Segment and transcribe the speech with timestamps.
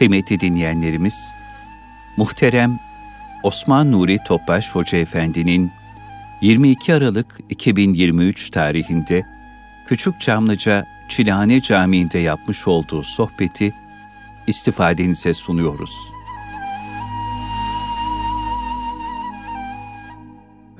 [0.00, 1.36] Kıymetli dinleyenlerimiz,
[2.16, 2.78] muhterem
[3.42, 5.72] Osman Nuri Topbaş Hoca Efendi'nin
[6.40, 9.26] 22 Aralık 2023 tarihinde
[9.86, 13.72] Küçük Çamlıca Çilhane Camii'nde yapmış olduğu sohbeti
[14.46, 15.92] istifadenize sunuyoruz.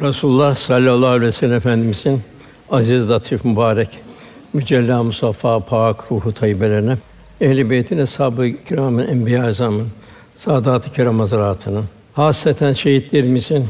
[0.00, 2.23] Resulullah sallallahu aleyhi ve sellem Efendimizin
[2.71, 3.98] aziz, latif, mübarek,
[4.52, 6.96] mücella, musaffa, pak, ruhu tayyibelerine,
[7.40, 9.89] ehl-i beytin, eshab-ı kiramın, enbiya azamın,
[10.36, 13.68] saadat-ı kiram hazretlerinin, hasreten şehitlerimizin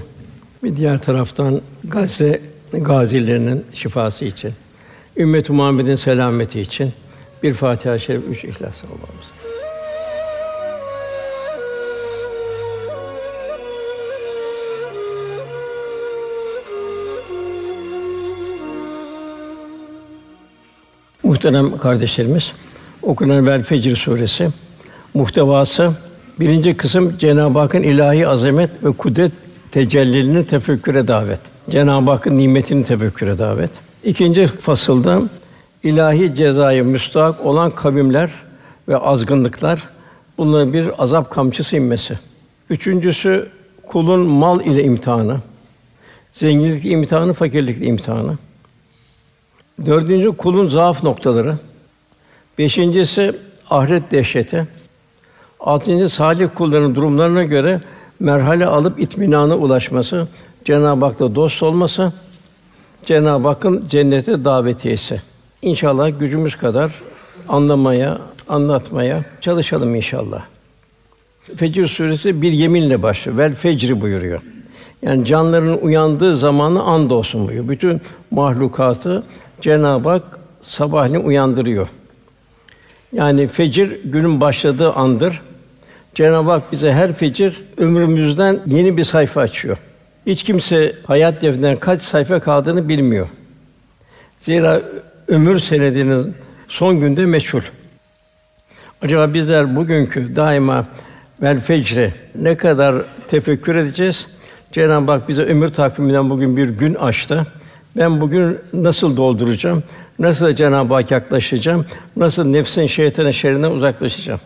[0.62, 2.40] bir diğer taraftan Gazze
[2.72, 4.52] gazilerinin şifası için,
[5.16, 6.92] ümmet-i Muhammed'in selameti için
[7.42, 9.26] bir Fatiha-i Şerif, üç İhlas Allah'ımız.
[21.22, 22.52] Muhterem kardeşlerimiz,
[23.02, 24.48] okunan Vel Fecr suresi
[25.14, 25.92] muhtevası
[26.40, 29.32] birinci kısım Cenab-ı Hakk'ın ilahi azamet ve kudret
[29.72, 31.40] tecellilerini tefekküre davet.
[31.70, 33.70] Cenab-ı Hakk'ın nimetini tefekküre davet.
[34.04, 35.22] İkinci fasılda
[35.82, 38.30] ilahi cezayı müstahak olan kavimler
[38.88, 39.88] ve azgınlıklar
[40.38, 42.18] bunların bir azap kamçısı inmesi.
[42.70, 43.48] Üçüncüsü
[43.86, 45.40] kulun mal ile imtihanı.
[46.32, 48.38] Zenginlik imtihanı, fakirlik imtihanı.
[49.86, 51.56] Dördüncü kulun zaaf noktaları.
[52.58, 53.36] Beşincisi
[53.70, 54.66] ahiret dehşeti.
[55.60, 57.80] Altıncı salih kulların durumlarına göre
[58.20, 60.28] merhale alıp itminana ulaşması,
[60.64, 62.12] Cenab-ı Hak'la dost olması,
[63.04, 65.22] Cenab-ı Hakk'ın cennete davetiyesi.
[65.62, 66.92] İnşallah gücümüz kadar
[67.48, 70.42] anlamaya, anlatmaya çalışalım inşallah.
[71.56, 73.38] Fecr suresi bir yeminle başlıyor.
[73.38, 74.40] Vel fecri buyuruyor.
[75.02, 77.68] Yani canların uyandığı zamanı and olsun buyuruyor.
[77.68, 79.22] Bütün mahlukatı
[79.60, 81.88] Cenab-ı Hak sabahleyin uyandırıyor.
[83.12, 85.42] Yani fecir günün başladığı andır.
[86.14, 89.76] Cenab-ı Hak bize her fecir ömrümüzden yeni bir sayfa açıyor.
[90.26, 93.28] Hiç kimse hayat defterinden kaç sayfa kaldığını bilmiyor.
[94.40, 94.82] Zira
[95.28, 96.34] ömür senedinin
[96.68, 97.60] son günde meçhul.
[99.02, 100.86] Acaba bizler bugünkü daima
[101.42, 102.94] vel fecre ne kadar
[103.28, 104.26] tefekkür edeceğiz?
[104.72, 107.46] Cenab-ı Hak bize ömür takviminden bugün bir gün açtı.
[107.96, 109.82] Ben bugün nasıl dolduracağım?
[110.20, 111.86] Nasıl Cenab-ı Hak yaklaşacağım?
[112.16, 114.40] Nasıl nefsin şeytanın şerrinden uzaklaşacağım?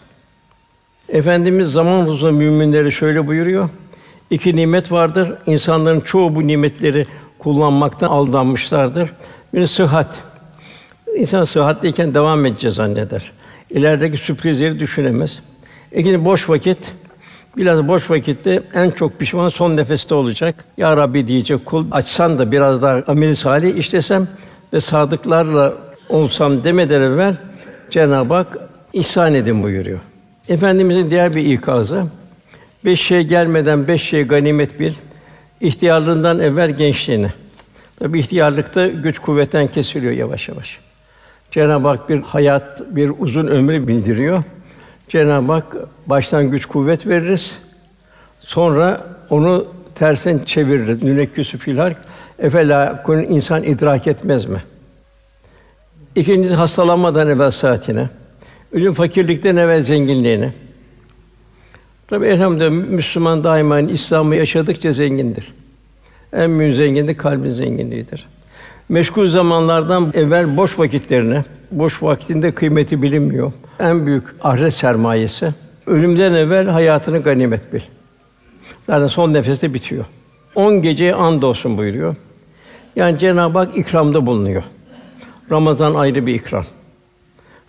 [1.09, 3.69] Efendimiz zaman huzur müminleri şöyle buyuruyor.
[4.31, 5.33] İki nimet vardır.
[5.47, 7.07] İnsanların çoğu bu nimetleri
[7.39, 9.11] kullanmaktan aldanmışlardır.
[9.55, 10.19] Bir sıhhat.
[11.17, 13.33] İnsan sıhhatliyken devam edeceğiz zanneder.
[13.71, 15.39] İlerideki sürprizleri düşünemez.
[15.93, 16.79] İkinci boş vakit.
[17.57, 20.65] Biraz boş vakitte en çok pişman son nefeste olacak.
[20.77, 24.29] Ya Rabbi diyecek kul açsan da biraz daha ameli salih işlesem
[24.75, 25.75] ve sadıklarla
[26.09, 27.37] olsam demeden evvel
[27.91, 28.59] Cenab-ı Hak
[28.93, 30.01] ihsan edin buyuruyor.
[30.49, 32.05] Efendimizin diğer bir ikazı
[32.85, 34.93] beş şey gelmeden beş şey ganimet bil.
[35.61, 37.33] İhtiyarlığından evvel gençliğini.
[37.99, 40.79] Tabi ihtiyarlıkta güç kuvvetten kesiliyor yavaş yavaş.
[41.51, 44.43] Cenab-ı Hak bir hayat, bir uzun ömrü bildiriyor.
[45.09, 47.59] Cenab-ı Hak baştan güç kuvvet veririz.
[48.41, 51.03] Sonra onu tersen çeviririz.
[51.03, 51.95] Nünekküsü filhal
[52.45, 54.63] efela kun insan idrak etmez mi?
[56.17, 58.09] İkincisi hastalanmadan evvel saatine.
[58.73, 60.53] Ölüm fakirlikten evvel zenginliğine.
[62.09, 65.55] Tabi elhamdülillah Müslüman daima İslam'ı yaşadıkça zengindir.
[66.33, 68.27] En büyük zenginlik kalbin zenginliğidir.
[68.89, 73.53] Meşgul zamanlardan evvel boş vakitlerine, boş vaktinde kıymeti bilinmiyor.
[73.79, 75.55] En büyük ahiret sermayesi.
[75.87, 77.81] Ölümden evvel hayatını ganimet bil.
[78.87, 80.05] Zaten son nefeste bitiyor.
[80.55, 82.17] On geceye and olsun buyuruyor.
[82.97, 84.63] Yani Cenab-ı Hak ikramda bulunuyor.
[85.51, 86.65] Ramazan ayrı bir ikram.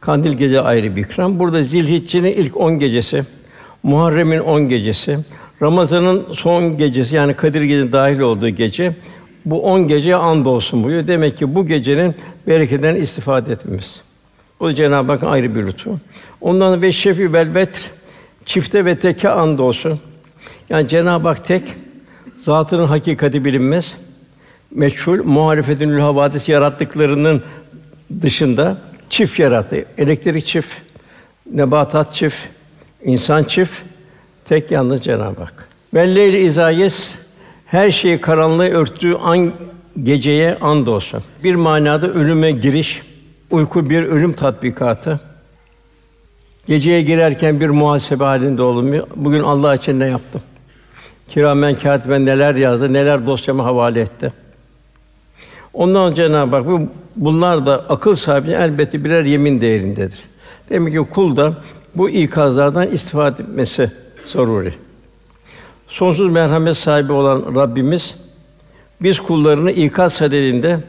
[0.02, 1.40] Kandil gece ayrı bir ikram.
[1.40, 3.24] Burada Zilhicce'nin ilk on gecesi,
[3.84, 5.20] Muharrem'in on gecesi,
[5.62, 8.96] Ramazan'ın son gecesi yani Kadir Gecesi dahil olduğu gece
[9.46, 11.08] bu on gece and olsun buyuruyor.
[11.08, 12.16] Demek ki bu gecenin
[12.48, 14.02] bereketinden istifade etmemiz.
[14.60, 16.00] Bu Cenab-ı Hakk'ın ayrı bir lütfu.
[16.42, 17.92] Ondan ve şefi velvet
[18.46, 20.00] çifte ve teke and olsun.
[20.70, 21.64] Yani Cenab-ı Hak tek,
[22.38, 23.98] zatının hakikati bilinmez.
[24.72, 27.44] Meçhul, muhalefetünül havadis yarattıklarının
[28.22, 28.78] dışında
[29.10, 29.86] çift yarattı.
[29.98, 30.74] Elektrik çift,
[31.52, 32.38] nebatat çift,
[33.04, 33.82] insan çift,
[34.46, 35.68] tek yalnız Cenab-ı Hak.
[35.94, 37.16] Velleyl izayes
[37.66, 39.54] her şeyi karanlığı örttüğü an
[40.04, 41.24] geceye and olsun.
[41.44, 43.02] Bir manada ölüme giriş,
[43.52, 45.20] uyku bir ölüm tatbikatı.
[46.68, 49.06] Geceye girerken bir muhasebe halinde olun.
[49.16, 50.42] Bugün Allah için ne yaptım?
[51.30, 54.34] Kiramen katiben neler yazdı, neler dosyama havale etti.
[55.76, 60.20] Ondan Cenab-ı Hak bunlar da akıl sahibi elbette birer yemin değerindedir.
[60.70, 61.58] Demek ki kul da
[61.96, 63.92] bu ikazlardan istifade etmesi
[64.28, 64.74] zaruri.
[65.88, 68.16] Sonsuz merhamet sahibi olan Rabbimiz
[69.02, 70.80] biz kullarını ikaz sadedinde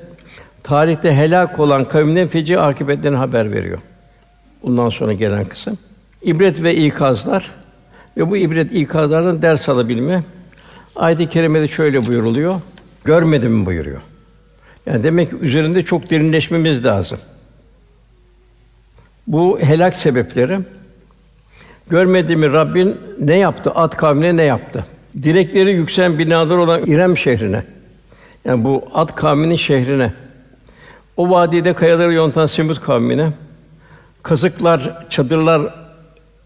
[0.62, 3.78] tarihte helak olan kavimlerin feci akıbetlerini haber veriyor.
[4.62, 5.78] Bundan sonra gelen kısım.
[6.22, 7.50] İbret ve ikazlar
[8.16, 10.22] ve bu ibret ikazlardan ders alabilme.
[10.96, 12.60] Ayet-i kerimede şöyle buyuruluyor.
[13.04, 14.00] Görmedim mi buyuruyor.
[14.86, 17.18] Yani demek ki üzerinde çok derinleşmemiz lazım.
[19.26, 20.58] Bu helak sebepleri
[21.90, 23.70] görmediğimi Rabbin ne yaptı?
[23.70, 24.86] At kavmine ne yaptı?
[25.22, 27.64] Direkleri yükselen binalar olan İrem şehrine.
[28.44, 30.12] Yani bu At kavminin şehrine.
[31.16, 33.32] O vadide kayaları yontan Semut kavmine.
[34.22, 35.74] Kazıklar, çadırlar,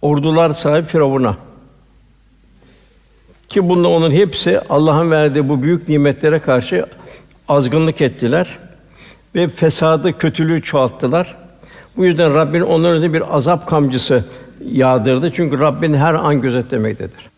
[0.02, 1.36] ordular sahip Firavun'a.
[3.48, 6.86] Ki bunda onun hepsi Allah'ın verdiği bu büyük nimetlere karşı
[7.50, 8.58] azgınlık ettiler
[9.34, 11.36] ve fesadı, kötülüğü çoğalttılar.
[11.96, 14.24] Bu yüzden Rabbin onların üzerine bir azap kamçısı
[14.64, 15.30] yağdırdı.
[15.30, 17.30] Çünkü Rabbin her an gözetlemektedir.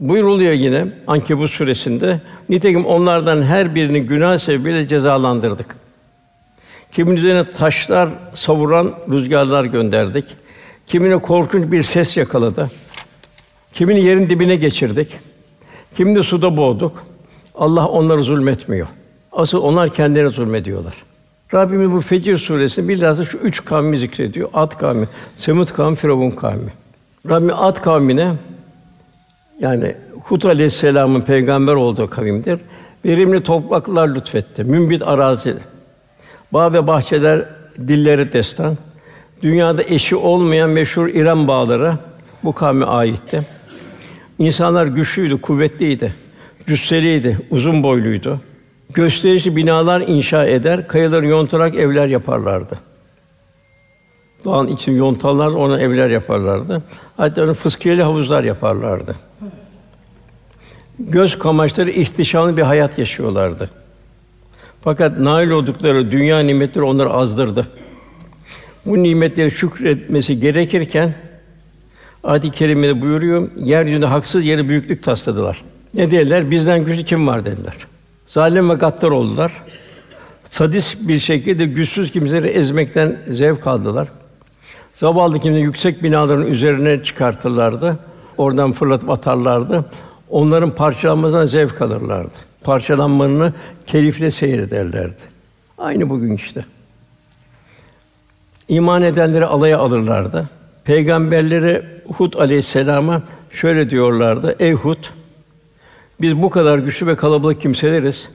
[0.00, 5.76] Buyuruluyor yine Ankebut suresinde nitekim onlardan her birini günah sebebiyle cezalandırdık.
[6.92, 10.24] Kimin üzerine taşlar savuran rüzgarlar gönderdik.
[10.86, 12.70] Kimine korkunç bir ses yakaladı.
[13.72, 15.08] Kimini yerin dibine geçirdik.
[15.96, 17.02] Kimini suda boğduk.
[17.54, 18.86] Allah onları zulmetmiyor.
[19.36, 20.94] Asıl onlar kendilerine zulmediyorlar.
[21.54, 24.48] Rabbimiz bu Fecir suresinde bilhassa şu üç kavmi zikrediyor.
[24.54, 25.06] Ad kavmi,
[25.36, 26.70] Semut kavmi, Firavun kavmi.
[27.30, 28.32] Rabbim Ad kavmine
[29.60, 32.58] yani Hud aleyhisselamın peygamber olduğu kavimdir.
[33.04, 34.64] Verimli topraklar lütfetti.
[34.64, 35.54] Mümbit arazi.
[36.52, 37.44] Bağ ve bahçeler
[37.78, 38.76] dilleri destan.
[39.42, 41.94] Dünyada eşi olmayan meşhur İrem bağları
[42.44, 43.42] bu kavme aitti.
[44.38, 46.14] İnsanlar güçlüydü, kuvvetliydi,
[46.66, 48.40] cüsseliydi, uzun boyluydu.
[48.96, 52.78] Gösterişli binalar inşa eder, kayaları yontarak evler yaparlardı.
[54.44, 56.82] Doğan için yontarlar, ona evler yaparlardı.
[57.16, 59.16] Hatta onu fıskiyeli havuzlar yaparlardı.
[60.98, 63.70] Göz kamaşları ihtişamlı bir hayat yaşıyorlardı.
[64.82, 67.66] Fakat nail oldukları dünya nimetleri onları azdırdı.
[68.86, 71.14] Bu nimetleri şükretmesi gerekirken
[72.24, 75.62] Adi kerimede buyuruyor, yeryüzünde haksız yere büyüklük tasladılar.
[75.94, 76.50] Ne dediler?
[76.50, 77.74] Bizden güçlü kim var dediler.
[78.26, 79.52] Zalim ve gaddar oldular.
[80.44, 84.08] Sadist bir şekilde güçsüz kimseleri ezmekten zevk aldılar.
[84.94, 87.98] Zavallı kimse yüksek binaların üzerine çıkartırlardı.
[88.36, 89.84] Oradan fırlatıp atarlardı.
[90.30, 92.34] Onların parçalanmasından zevk alırlardı.
[92.64, 93.52] Parçalanmalarını
[93.86, 95.22] keyifle seyrederlerdi.
[95.78, 96.64] Aynı bugün işte.
[98.68, 100.48] İman edenleri alaya alırlardı.
[100.84, 101.82] Peygamberleri
[102.16, 105.04] Hud aleyhisselama şöyle diyorlardı: Ey Hud,
[106.20, 108.28] biz bu kadar güçlü ve kalabalık kimseleriz.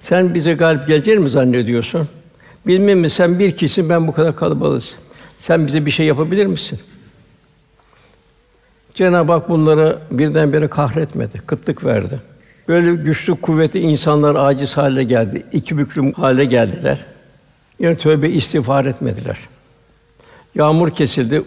[0.00, 2.08] Sen bize galip gelecek mi zannediyorsun?
[2.66, 4.96] Bilmem mi sen bir kişisin, ben bu kadar kalabalığız.
[5.38, 6.78] Sen bize bir şey yapabilir misin?
[8.94, 12.20] Cenab-ı Hak bunları birdenbire kahretmedi, kıtlık verdi.
[12.68, 17.04] Böyle güçlü, kuvvetli insanlar aciz hale geldi, iki büklüm hale geldiler.
[17.78, 19.38] Yani tövbe istiğfar etmediler.
[20.54, 21.42] Yağmur kesildi,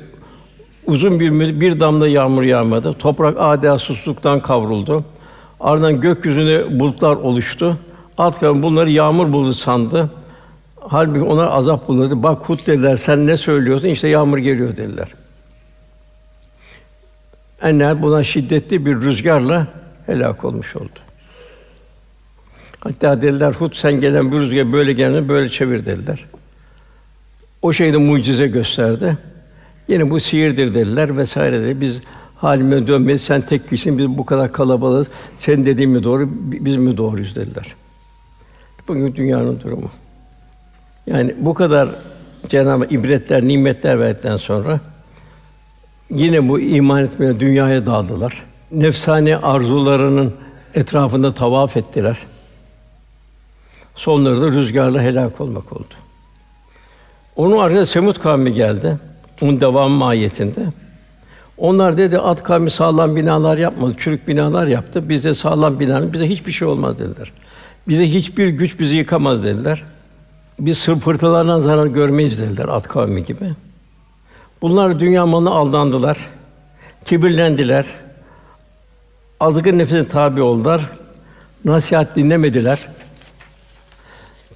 [0.88, 2.94] Uzun bir bir damla yağmur yağmadı.
[2.94, 5.04] Toprak adeta susuzluktan kavruldu.
[5.64, 7.78] Ardından gökyüzünde bulutlar oluştu.
[8.18, 10.10] Alt kavim bunları yağmur buldu sandı.
[10.80, 12.24] Halbuki onlar azap buluyordu.
[12.24, 13.88] Bak Hud dediler, sen ne söylüyorsun?
[13.88, 15.08] İşte yağmur geliyor dediler.
[17.62, 19.68] Enler buna şiddetli bir rüzgarla
[20.06, 21.00] helak olmuş oldu.
[22.80, 26.26] Hatta dediler Hud sen gelen bir rüzgar böyle gelene böyle çevir dediler.
[27.62, 29.18] O şeyde mucize gösterdi.
[29.88, 31.82] Yine bu sihirdir dediler vesaire dedi.
[31.82, 32.00] Biz
[32.44, 33.22] halime dönmeyiz.
[33.22, 33.98] Sen tek kişisin.
[33.98, 35.08] Biz bu kadar kalabalığız.
[35.38, 37.76] Sen dediğin mi doğru, biz mi doğruyuz dediler.
[38.88, 39.90] Bugün dünyanın durumu.
[41.08, 41.90] Yani bu kadar
[42.50, 44.80] Cenab-ı ibretler, nimetler verdikten sonra
[46.10, 48.44] yine bu iman etmeye dünyaya daldılar.
[48.72, 50.34] Nefsani arzularının
[50.76, 52.18] etrafında tavaf ettiler.
[53.96, 55.94] Sonları da rüzgarla helak olmak oldu.
[57.36, 58.98] Onun arkasında Semut kavmi geldi.
[59.42, 60.62] Bunun devam mahiyetinde.
[61.58, 65.10] Onlar dedi at kavmi sağlam binalar yapmadı, çürük binalar yaptı.
[65.10, 67.32] Bize sağlam binalar, bize hiçbir şey olmaz dediler.
[67.88, 69.84] Bize hiçbir güç bizi yıkamaz dediler.
[70.60, 73.54] Biz sır fırtınalardan zarar görmeyiz dediler at kavmi gibi.
[74.62, 76.18] Bunlar dünya malına aldandılar.
[77.06, 77.86] Kibirlendiler.
[79.40, 80.82] Azgın nefsine tabi oldular.
[81.66, 82.80] Nasihat dinlemediler.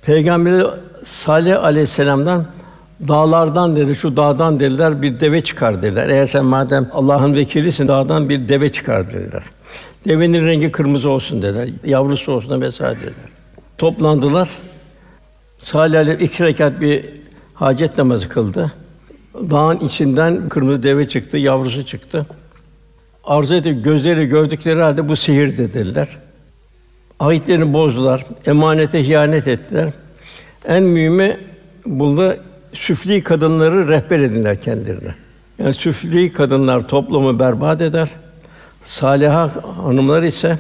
[0.02, 0.68] Peygamber
[1.06, 2.46] Salih aleyhisselam'dan
[3.08, 6.10] Dağlardan dedi, şu dağdan dediler bir deve çıkar dediler.
[6.10, 9.44] Eğer sen madem Allah'ın vekilisin, dağdan bir deve çıkar dediler.
[10.08, 11.70] Devenin rengi kırmızı olsun dediler.
[11.86, 13.30] Yavrusu olsun vesaire dediler.
[13.78, 14.50] Toplandılar.
[15.62, 17.06] Salih Aleyh iki rekat bir
[17.54, 18.74] hacet namazı kıldı.
[19.34, 22.26] Dağın içinden kırmızı deve çıktı, yavrusu çıktı.
[23.24, 26.08] Arzu edip gözleri gördükleri halde bu sihir dediler.
[27.20, 29.90] Ahitlerini bozdular, emanete ihanet ettiler.
[30.68, 31.38] En mühimi
[31.86, 32.38] bunda
[32.74, 35.16] süfli kadınları rehber edinler kendilerine.
[35.60, 38.10] Yani süfli kadınlar toplumu berbat eder.
[38.84, 39.52] Saliha
[39.84, 40.60] hanımlar ise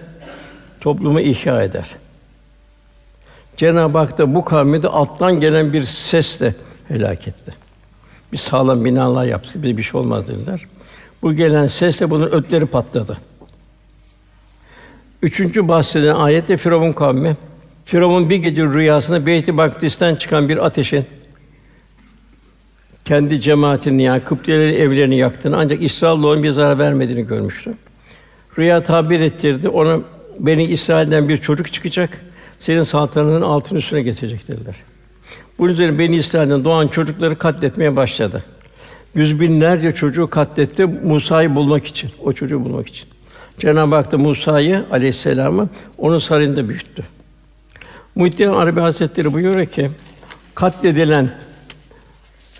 [0.82, 1.96] toplumu ihya eder.
[3.58, 6.56] Cenab-ı Hak da bu kavmi de alttan gelen bir sesle
[6.88, 7.54] helak etti.
[8.34, 10.66] Bir sağlam binalar yaptı, bir bir şey olmaz dediler.
[11.22, 13.18] Bu gelen sesle bunun ötleri patladı.
[15.22, 17.38] Üçüncü bahsedilen ayette Firavun kavmi.
[17.86, 21.06] Firavun bir gece rüyasında Beyt-i Makdis'ten çıkan bir ateşin
[23.08, 27.74] kendi cemaatini yani Kıptilerin evlerini yaktığını ancak İsrailoğlu'nun bir zarar vermediğini görmüştü.
[28.58, 29.70] Rüya tabir ettirdi.
[29.70, 30.00] Ona
[30.40, 32.22] beni İsrail'den bir çocuk çıkacak.
[32.60, 34.76] Senin saltanatın altın üstüne getirecek dediler.
[35.60, 38.44] Bunun üzerine beni İsrail'den doğan çocukları katletmeye başladı.
[39.16, 43.10] Yüz binlerce çocuğu katletti Musa'yı bulmak için, o çocuğu bulmak için.
[43.60, 47.04] Cenab-ı Hak da Musa'yı aleyhisselamı onun sarayında büyüttü.
[48.16, 49.90] Muhittin Arabi Hazretleri buyuruyor ki
[50.56, 51.30] katledilen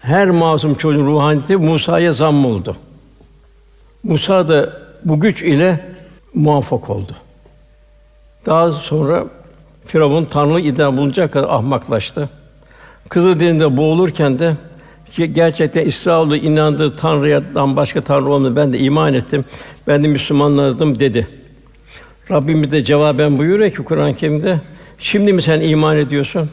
[0.08, 2.78] her masum çocuğun ruhaniyeti Musa'ya zam oldu.
[4.04, 4.74] Musa da
[5.06, 5.86] bu güç ile
[6.34, 7.12] muvaffak oldu.
[8.46, 9.26] Daha sonra
[9.86, 12.30] Firavun tanrı iddia bulunacak kadar ahmaklaştı.
[13.10, 14.56] Kızıl Deniz'de boğulurken de
[15.18, 19.46] gerçekten İsrailoğlu inandığı Tanrı'dan başka Tanrı olmadığını ben de iman ettim.
[19.88, 21.28] Ben de Müslümanlardım dedi.
[22.32, 24.60] Rabbimiz de cevaben buyuruyor ki Kur'an-ı Kerim'de
[25.00, 26.50] şimdi mi sen iman ediyorsun?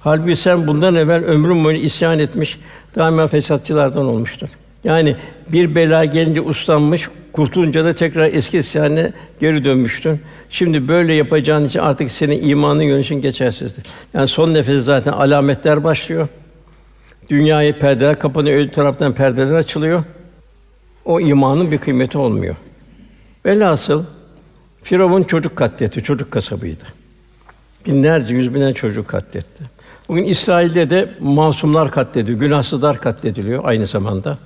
[0.00, 2.58] Halbuki sen bundan evvel ömrün boyunca isyan etmiş,
[2.96, 4.48] daima fesatçılardan olmuştun.
[4.84, 5.16] Yani
[5.48, 9.10] bir bela gelince uslanmış, kurtulunca da tekrar eski isyanına
[9.40, 10.20] geri dönmüştün.
[10.50, 13.84] Şimdi böyle yapacağın için artık senin imanın yönü geçersizdir.
[14.14, 16.28] Yani son nefesi zaten alametler başlıyor.
[17.30, 20.04] Dünyayı perdeler kapanıyor, öbür taraftan perdeler açılıyor.
[21.04, 22.56] O imanın bir kıymeti olmuyor.
[23.46, 24.04] Velhasıl
[24.82, 26.84] Firavun çocuk katletti, çocuk kasabıydı.
[27.86, 29.64] Binlerce, yüz binlerce çocuk katletti.
[30.08, 34.38] Bugün İsrail'de de masumlar katlediliyor, günahsızlar katlediliyor aynı zamanda.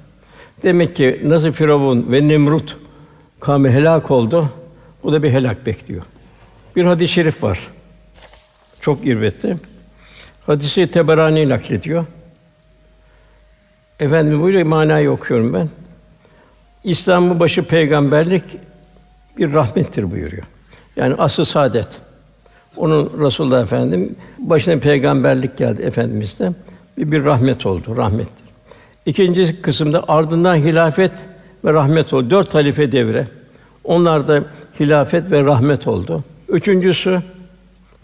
[0.63, 2.77] Demek ki nasıl Firavun ve Nemrut
[3.41, 4.51] kavmi helak oldu,
[5.03, 6.03] bu da bir helak bekliyor.
[6.77, 7.69] Bir hadis-i şerif var.
[8.81, 9.57] Çok irvetli.
[10.47, 12.05] Hadisi Teberani naklediyor.
[14.01, 15.69] Efendim buyuruyor manayı okuyorum ben.
[16.85, 18.45] İslam'ın başı peygamberlik
[19.39, 20.45] bir rahmettir buyuruyor.
[20.97, 21.89] Yani asıl saadet.
[22.77, 26.53] Onun Resulullah Efendim başına peygamberlik geldi efendimizde.
[26.99, 28.45] Bir, bir rahmet oldu, rahmettir.
[29.07, 31.13] İkinci kısımda ardından hilafet
[31.65, 32.31] ve rahmet oldu.
[32.31, 33.29] Dört halife devre.
[33.85, 34.43] Onlar da
[34.81, 36.25] hilafet ve rahmet oldu.
[36.49, 37.23] Üçüncüsü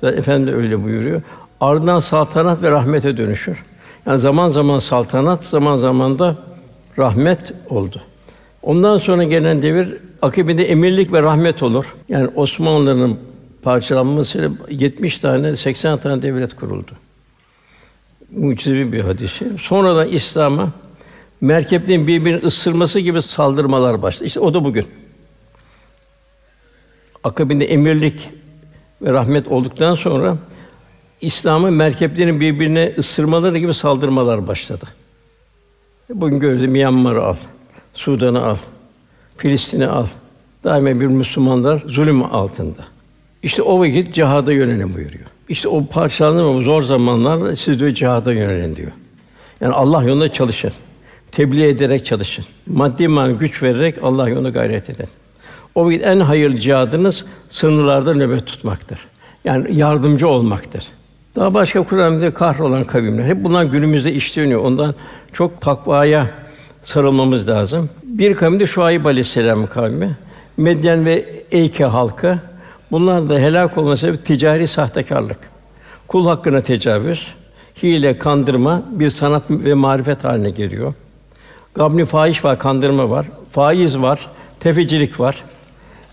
[0.02, 1.22] efendi öyle buyuruyor.
[1.60, 3.64] Ardından saltanat ve rahmete dönüşür.
[4.06, 6.36] Yani zaman zaman saltanat, zaman zaman da
[6.98, 8.02] rahmet oldu.
[8.62, 11.84] Ondan sonra gelen devir akibinde emirlik ve rahmet olur.
[12.08, 13.18] Yani Osmanlı'nın
[13.64, 16.90] parçalanmasıyla 70 tane, 80 tane devlet kuruldu.
[18.36, 19.52] Mucizevi bir hadisi.
[19.60, 20.72] Sonradan İslam'a
[21.40, 24.24] merkeplerin birbirini ısırması gibi saldırmalar başladı.
[24.24, 24.86] İşte o da bugün.
[27.24, 28.30] Akabinde emirlik
[29.02, 30.36] ve rahmet olduktan sonra
[31.20, 34.84] İslam'ın merkeplerin birbirine ısırmaları gibi saldırmalar başladı.
[36.10, 37.36] Bugün gördüğümüz Myanmar'ı al,
[37.94, 38.56] Sudan'ı al,
[39.36, 40.06] Filistin'i al.
[40.64, 42.93] Daima bir Müslümanlar zulüm altında.
[43.44, 45.24] İşte o vakit cihada yönelin buyuruyor.
[45.48, 48.92] İşte o parçalanma zor zamanlar siz de cihada yönelin diyor.
[49.60, 50.72] Yani Allah yolunda çalışın.
[51.32, 52.44] Tebliğ ederek çalışın.
[52.66, 55.06] Maddi manevi güç vererek Allah yolunda gayret edin.
[55.74, 58.98] O vakit en hayırlı cihadınız sınırlarda nöbet tutmaktır.
[59.44, 60.84] Yani yardımcı olmaktır.
[61.36, 63.24] Daha başka Kur'an'da kahrolan kavimler.
[63.24, 64.60] Hep bunlar günümüzde işleniyor.
[64.60, 64.94] Ondan
[65.32, 66.26] çok takvaya
[66.82, 67.90] sarılmamız lazım.
[68.02, 70.16] Bir kavim de Şuayb Aleyhisselam kavmi.
[70.56, 72.38] Medyen ve Eyke halkı.
[72.90, 75.38] Bunlar da helak olması sebebi ticari sahtekarlık.
[76.08, 77.26] Kul hakkına tecavüz,
[77.82, 80.94] hile, kandırma bir sanat ve marifet haline geliyor.
[81.74, 83.26] Gabni fahiş var, kandırma var.
[83.50, 84.26] Faiz var,
[84.60, 85.44] tefecilik var.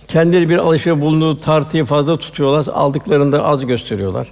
[0.08, 4.32] Kendileri bir alışveriş bulunduğu tartıyı fazla tutuyorlar, aldıklarında az gösteriyorlar.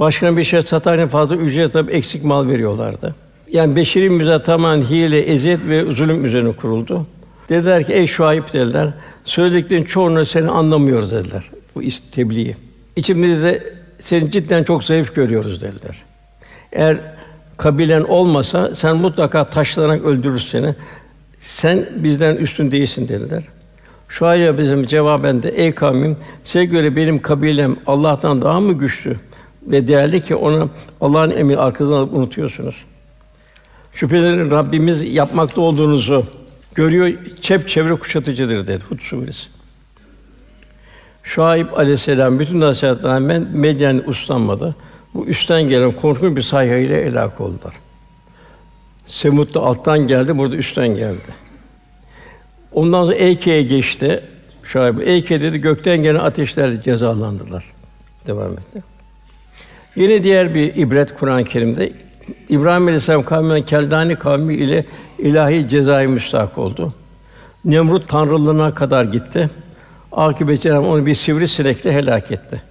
[0.00, 3.14] Başkana bir şey satarken fazla ücret alıp eksik mal veriyorlardı.
[3.52, 7.06] Yani beşeri müze tamamen hile, eziyet ve zulüm üzerine kuruldu.
[7.48, 8.88] Dediler ki ey Şuayb dediler.
[9.24, 11.50] Söylediklerin çoğunu seni anlamıyoruz dediler.
[11.78, 11.82] Bu
[12.12, 12.56] tebliği.
[12.96, 16.04] İçimizde seni cidden çok zayıf görüyoruz dediler.
[16.72, 16.98] Eğer
[17.56, 20.74] kabilen olmasa sen mutlaka taşlanarak öldürür seni.
[21.40, 23.44] Sen bizden üstün değilsin dediler.
[24.08, 29.16] Şu ayya bizim cevaben de ey kavmim size göre benim kabilem Allah'tan daha mı güçlü
[29.62, 30.70] ve değerli ki onu
[31.00, 32.74] Allah'ın emri arkasından alıp unutuyorsunuz.
[33.94, 36.26] Şüphelerin Rabbimiz yapmakta olduğunuzu
[36.74, 39.57] görüyor, çep çevre kuşatıcıdır dedi Hud suresi.
[41.28, 44.76] Şuayb aleyhisselam bütün nasihatlerine rağmen medyen uslanmadı.
[45.14, 47.74] Bu üstten gelen korkunç bir sayhayla helak oldular.
[49.06, 51.48] Semud da alttan geldi, burada üstten geldi.
[52.72, 54.22] Ondan sonra Eyke'ye geçti.
[54.62, 57.64] Şuayb Eyke dedi gökten gelen ateşlerle cezalandılar.
[58.26, 58.82] Devam etti.
[59.96, 61.92] Yine diğer bir ibret Kur'an-ı Kerim'de
[62.48, 64.84] İbrahim Aleyhisselam kavminden Keldani kavmi ile
[65.18, 66.92] ilahi cezayı müstahak oldu.
[67.64, 69.50] Nemrut tanrılığına kadar gitti.
[70.12, 72.62] Akıbet Cenab onu bir sivrisinekle helak etti.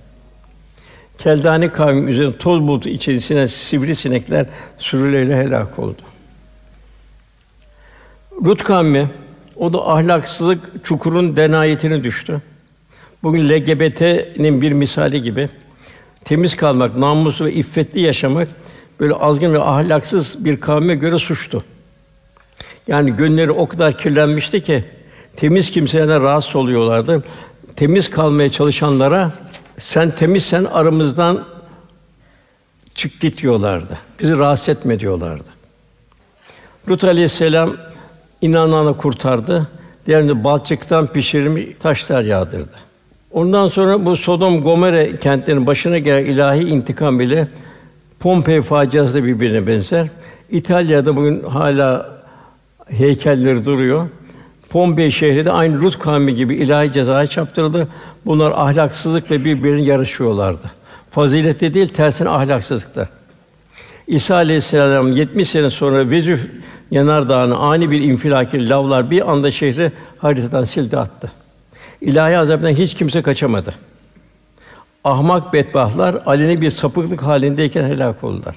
[1.18, 4.46] Keldani kavmi üzerinde toz bulutu içerisine sivrisinekler
[4.78, 6.02] sürüleriyle helak oldu.
[8.46, 9.10] Lut kavmi
[9.56, 12.42] o da ahlaksızlık çukurun denayetine düştü.
[13.24, 15.50] Bugün LGBT'nin bir misali gibi
[16.26, 18.48] temiz kalmak, namuslu ve iffetli yaşamak
[19.00, 21.64] böyle azgın ve ahlaksız bir kavme göre suçtu.
[22.88, 24.84] Yani gönülleri o kadar kirlenmişti ki
[25.38, 27.24] temiz kimselerden rahatsız oluyorlardı.
[27.76, 29.32] Temiz kalmaya çalışanlara
[29.78, 31.46] sen temizsen aramızdan
[32.96, 33.98] çık git diyorlardı.
[34.20, 35.50] Bizi rahatsız etme diyorlardı.
[36.90, 37.74] Lut aleyhisselam
[38.42, 39.68] inananı kurtardı.
[40.06, 42.76] Diğerini balçıktan pişirilmiş taşlar yağdırdı.
[43.32, 47.48] Ondan sonra bu Sodom Gomorre kentlerinin başına gelen ilahi intikam bile
[48.20, 50.08] Pompei faciası da birbirine benzer.
[50.50, 52.18] İtalya'da bugün hala
[52.90, 54.10] heykelleri duruyor.
[54.70, 57.88] Pompei şehri de aynı Lut kavmi gibi ilahi cezaya çarptırıldı.
[58.26, 60.72] Bunlar ahlaksızlıkla birbirine yarışıyorlardı.
[61.10, 63.08] Fazilette değil, tersine ahlaksızlıkta.
[64.08, 66.48] İsa Aleyhisselam 70 sene sonra Vezüf
[66.92, 71.32] yanardağını ani bir infilaki lavlar bir anda şehri haritadan sildi attı.
[72.02, 73.74] İlahi azaptan hiç kimse kaçamadı.
[75.04, 78.56] Ahmak bedbahtlar aleni bir sapıklık halindeyken helak oldular.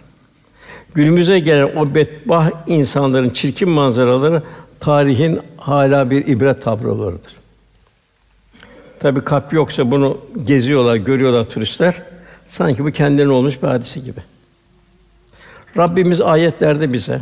[0.95, 4.43] Günümüze gelen o bedbah insanların çirkin manzaraları
[4.81, 7.37] tarihin hala bir ibret tablolarıdır.
[9.01, 12.03] Tabii kalp yoksa bunu geziyorlar, görüyorlar turistler.
[12.49, 14.21] Sanki bu kendilerine olmuş bir hadise gibi.
[15.77, 17.21] Rabbimiz ayetlerde bize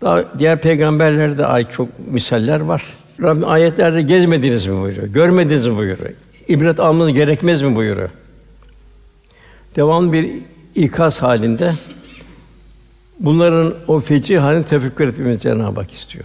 [0.00, 2.84] daha diğer peygamberlerde ait çok misaller var.
[3.22, 6.10] Rabbim ayetlerde gezmediniz mi buyuruyor, görmediniz mi buyuruyor.
[6.48, 8.10] İbret almanız gerekmez mi buyuruyor.
[9.76, 10.30] Devam bir
[10.74, 11.72] ikaz halinde
[13.20, 16.24] bunların o feci halini tefekkür etmemizi Cenab-ı Hak istiyor.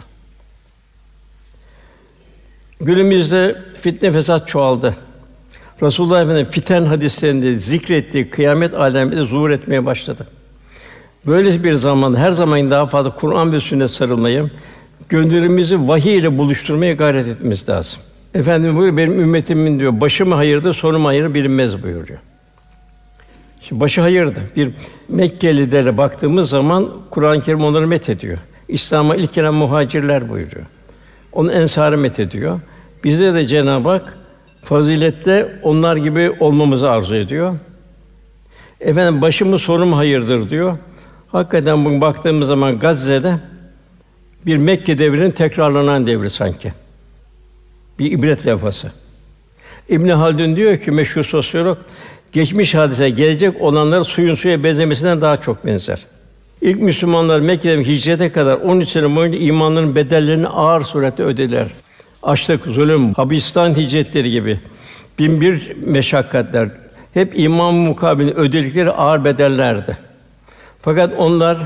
[2.84, 4.96] Günümüzde fitne fesat çoğaldı.
[5.82, 10.28] Resulullah Efendimiz fiten hadislerinde zikrettiği kıyamet aleminde zuhur etmeye başladı.
[11.28, 14.50] Böyle bir zaman her zaman daha fazla Kur'an ve sünnet sarılmayı,
[15.10, 18.02] gönlümüzü vahiy ile buluşturmaya gayret etmemiz lazım.
[18.34, 22.20] Efendim buyuruyor, benim ümmetimin diyor, başı mı hayırdı, sonu mu hayır bilinmez buyuruyor.
[23.62, 24.40] Şimdi başı hayırdı.
[24.56, 24.70] Bir
[25.10, 28.38] Mekkelilere baktığımız zaman Kur'an-ı Kerim onları met ediyor.
[28.68, 30.66] İslam'a ilk gelen muhacirler buyuruyor.
[31.32, 32.60] Onu ensarı met ediyor.
[33.04, 34.18] Bizde de Cenab-ı Hak
[34.64, 37.54] fazilette onlar gibi olmamızı arzu ediyor.
[38.82, 40.78] Efendim başımı sonum hayırdır diyor.
[41.32, 43.36] Hakikaten bugün baktığımız zaman Gazze'de
[44.46, 46.74] bir Mekke devrinin tekrarlanan devri sanki.
[48.00, 48.92] Bir ibret levhası.
[49.90, 51.78] İbn Haldun diyor ki meşhur sosyolog
[52.32, 56.06] geçmiş hadise gelecek olanlar suyun suya benzemesinden daha çok benzer.
[56.62, 61.68] İlk Müslümanlar Mekke'den hicrete kadar 13 sene boyunca imanların bedellerini ağır surette ödediler.
[62.24, 64.60] Açlık, zulüm, Habistan hicretleri gibi
[65.20, 66.70] bin bir meşakkatler
[67.14, 69.98] hep iman mukabilinde ödedikleri ağır bedellerdi.
[70.82, 71.58] Fakat onlar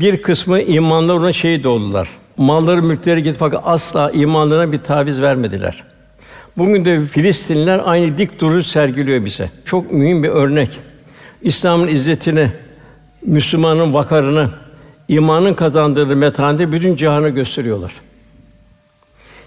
[0.00, 2.08] bir kısmı imanlar ona şehit oldular.
[2.36, 5.84] Malları, mülkleri gitti fakat asla imanlarına bir taviz vermediler.
[6.56, 9.50] Bugün de Filistinliler aynı dik duruş sergiliyor bize.
[9.64, 10.68] Çok mühim bir örnek.
[11.42, 12.50] İslam'ın izzetini,
[13.26, 14.50] Müslümanın vakarını,
[15.08, 17.92] imanın kazandırdığı metaneti bütün cihana gösteriyorlar.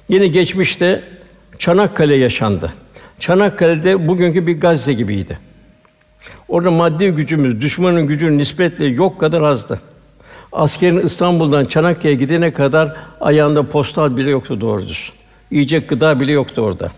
[0.10, 1.04] Yine geçmişte
[1.60, 2.74] Çanakkale yaşandı.
[3.20, 5.39] Çanakkale'de bugünkü bir Gazze gibiydi.
[6.48, 9.80] Orada maddi gücümüz düşmanın gücünün nispetle yok kadar azdı.
[10.52, 15.12] Askerin İstanbul'dan Çanakkale'ye gidene kadar ayağında postal bile yoktu doğru düz.
[15.52, 16.91] Yiyecek gıda bile yoktu orada.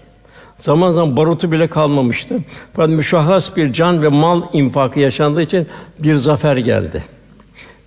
[0.58, 2.38] Zaman zaman barutu bile kalmamıştı.
[2.74, 5.68] Fakat müşahhas bir can ve mal infakı yaşandığı için
[6.00, 7.04] bir zafer geldi.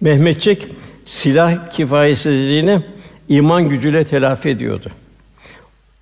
[0.01, 0.67] Mehmetçik
[1.05, 2.81] silah kifayetsizliğini
[3.29, 4.91] iman gücüyle telafi ediyordu.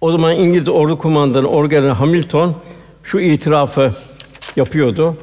[0.00, 2.54] O zaman İngiliz ordu kumandanı Orgeneral Hamilton
[3.04, 3.92] şu itirafı
[4.56, 5.16] yapıyordu.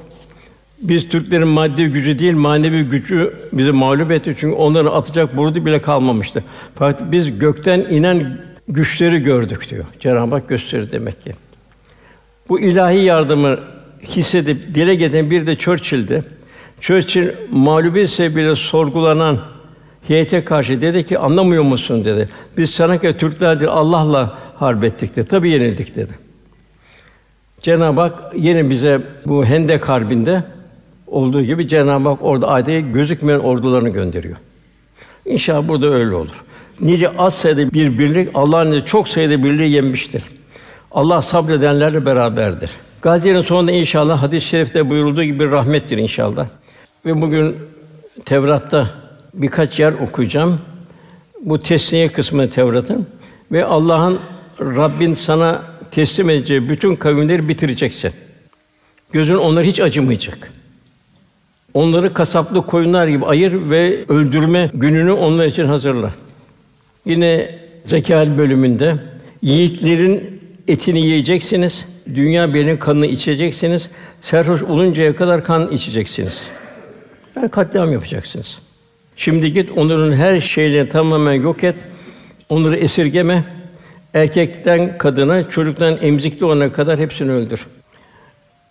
[0.81, 4.35] Biz Türklerin maddi gücü değil, manevi gücü bizi mağlup etti.
[4.39, 6.43] Çünkü onların atacak burudu bile kalmamıştı.
[6.75, 8.37] Fakat biz gökten inen
[8.67, 9.85] güçleri gördük diyor.
[9.99, 11.33] Cenab-ı Hak gösterir demek ki.
[12.49, 13.59] Bu ilahi yardımı
[14.03, 16.23] hissedip dile getiren bir de Churchill'di.
[16.81, 19.39] Churchill mağlubiyet sebebiyle sorgulanan
[20.07, 22.29] heyete karşı dedi ki anlamıyor musun dedi.
[22.57, 25.27] Biz Çanakkale Türklerdir Allah'la harp ettik dedi.
[25.27, 26.13] Tabii yenildik dedi.
[27.61, 30.43] Cenab-ı Hak yine bize bu Hendek Harbi'nde
[31.07, 34.37] olduğu gibi Cenab-ı Hak orada adeta gözükmeyen ordularını gönderiyor.
[35.25, 36.43] İnşallah burada öyle olur.
[36.81, 40.23] Nice az sayıda bir birlik Allah'ın çok sayıda birliği yenmiştir.
[40.91, 42.71] Allah sabredenlerle beraberdir.
[43.01, 46.47] Gazilerin sonunda inşallah hadis-i şerifte buyurulduğu gibi rahmettir inşallah.
[47.05, 47.55] Ve bugün
[48.25, 48.89] Tevrat'ta
[49.33, 50.59] birkaç yer okuyacağım.
[51.41, 53.07] Bu tesniye kısmı Tevrat'ın
[53.51, 54.19] ve Allah'ın
[54.59, 58.11] Rabbin sana teslim edeceği bütün kavimleri bitireceksin.
[59.11, 60.51] Gözün onlara hiç acımayacak.
[61.73, 66.13] Onları kasaplı koyunlar gibi ayır ve öldürme gününü onlar için hazırla.
[67.05, 68.95] Yine Zekâl bölümünde
[69.41, 71.85] yiğitlerin etini yiyeceksiniz.
[72.15, 73.89] Dünya benim kanını içeceksiniz.
[74.21, 76.41] Serhoş oluncaya kadar kan içeceksiniz.
[77.35, 78.59] Yani katliam yapacaksınız.
[79.15, 81.75] Şimdi git onların her şeylerini tamamen yok et.
[82.49, 83.43] Onları esirgeme.
[84.13, 87.67] Erkekten kadına, çocuktan emzikli olana kadar hepsini öldür.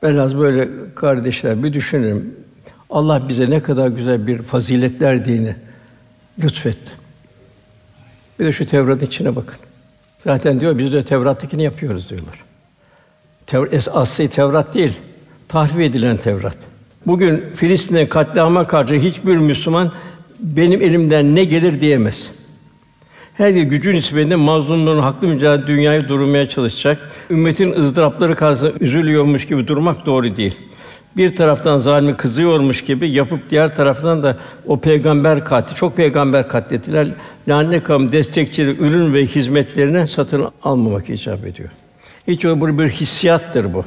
[0.02, 2.46] Velhâsıl böyle kardeşler bir düşünün.
[2.90, 5.56] Allah bize ne kadar güzel bir faziletler dini
[6.42, 6.92] lütfetti.
[8.38, 9.56] Bir de şu Tevrat'ın içine bakın.
[10.24, 12.44] Zaten diyor biz de Tevrat'takini yapıyoruz diyorlar.
[13.46, 15.00] Tev asli Tevrat değil,
[15.48, 16.56] tahrif edilen Tevrat.
[17.06, 19.92] Bugün Filistin'e katliama karşı hiçbir Müslüman
[20.40, 22.30] benim elimden ne gelir diyemez.
[23.36, 27.10] Her gücü nispetinde mazlumların haklı mücadele dünyayı durmaya çalışacak.
[27.30, 30.54] Ümmetin ızdırapları karşısında üzülüyormuş gibi durmak doğru değil.
[31.16, 37.08] Bir taraftan zalimi kızıyormuş gibi yapıp diğer taraftan da o peygamber katil, çok peygamber katlettiler.
[37.48, 41.68] Lanet kavim destekçileri ürün ve hizmetlerini satın almamak icap ediyor.
[42.28, 43.84] Hiç o bir hissiyattır bu.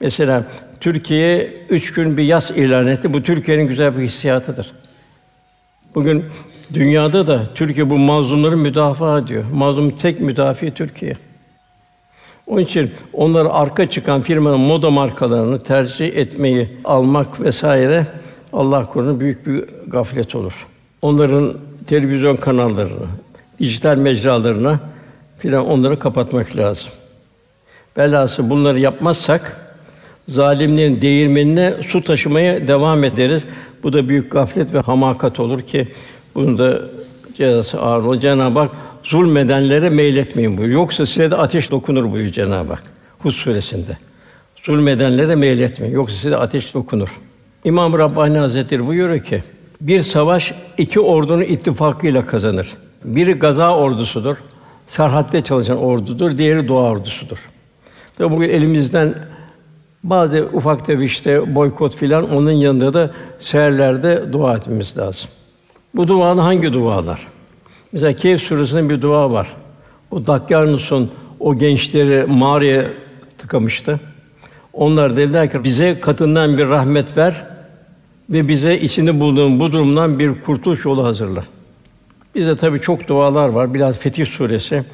[0.00, 0.44] Mesela
[0.80, 3.12] Türkiye üç gün bir yaz ilan etti.
[3.12, 4.72] Bu Türkiye'nin güzel bir hissiyatıdır.
[5.94, 6.24] Bugün
[6.74, 9.44] dünyada da Türkiye bu mazlumları müdafaa ediyor.
[9.52, 11.16] Mazlum tek müdafi Türkiye.
[12.46, 18.06] Onun için onları arka çıkan firmanın moda markalarını tercih etmeyi almak vesaire
[18.52, 20.66] Allah korusun büyük bir gaflet olur.
[21.02, 21.54] Onların
[21.86, 23.06] televizyon kanallarını,
[23.60, 24.80] dijital mecralarına
[25.38, 26.90] filan onları kapatmak lazım.
[27.96, 29.60] Belası bunları yapmazsak
[30.28, 33.44] zalimlerin değirmenine su taşımaya devam ederiz.
[33.84, 35.88] Bu da büyük gaflet ve hamakat olur ki
[36.34, 36.82] bunun da
[37.36, 38.20] cezası ağır olur.
[38.20, 38.70] Cenab-ı Hak
[39.02, 40.80] zulmedenlere meyletmeyin buyuruyor.
[40.80, 42.82] Yoksa size de ateş dokunur buyuruyor Cenab-ı Hak.
[43.18, 43.98] Hud suresinde.
[44.62, 45.94] Zulmedenlere meyletmeyin.
[45.94, 47.08] Yoksa size de ateş dokunur.
[47.64, 49.42] İmam Rabbani Hazretleri buyuruyor ki
[49.80, 52.74] bir savaş iki ordunun ittifakıyla kazanır.
[53.04, 54.36] Biri gaza ordusudur.
[54.86, 56.38] Serhatte çalışan ordudur.
[56.38, 57.38] Diğeri doğa ordusudur.
[58.18, 59.14] Tabi bugün elimizden
[60.04, 65.30] bazı ufak tefek işte boykot filan onun yanında da seherlerde dua etmemiz lazım.
[65.94, 67.26] Bu dualar hangi dualar?
[67.92, 69.54] Mesela Kehf suresinde bir dua var.
[70.10, 72.86] O Dakyanus'un o gençleri mağaraya
[73.38, 74.00] tıkamıştı.
[74.72, 77.46] Onlar dediler ki bize katından bir rahmet ver
[78.30, 81.44] ve bize içinde bulunduğum bu durumdan bir kurtuluş yolu hazırla.
[82.34, 83.74] Bizde tabii çok dualar var.
[83.74, 84.84] Biraz Fetih suresi.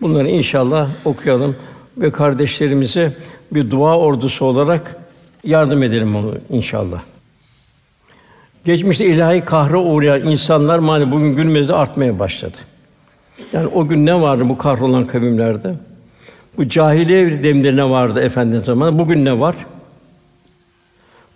[0.00, 1.56] Bunları inşallah okuyalım
[1.98, 3.12] ve kardeşlerimize
[3.52, 4.96] bir dua ordusu olarak
[5.44, 7.00] yardım edelim onu inşallah.
[8.64, 12.56] Geçmişte ilahi kahra uğrayan insanlar maalesef bugün günümüzde artmaya başladı.
[13.52, 15.74] Yani o gün ne vardı bu kahrolan kavimlerde?
[16.56, 18.98] Bu cahiliye deminde ne vardı efendimiz zamanında?
[18.98, 19.54] Bugün ne var?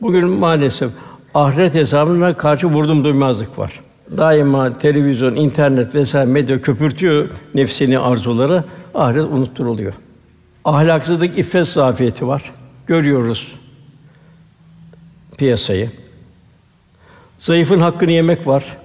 [0.01, 0.91] Bugün maalesef
[1.35, 3.81] ahiret hesabına karşı vurdum duymazlık var.
[4.17, 9.93] Daima televizyon, internet vesaire medya köpürtüyor nefsini arzuları, ahiret unutturuluyor.
[10.65, 12.53] Ahlaksızlık, iffet zafiyeti var.
[12.87, 13.63] Görüyoruz
[15.43, 15.91] piyasayı.
[17.39, 18.77] Zayıfın hakkını yemek var.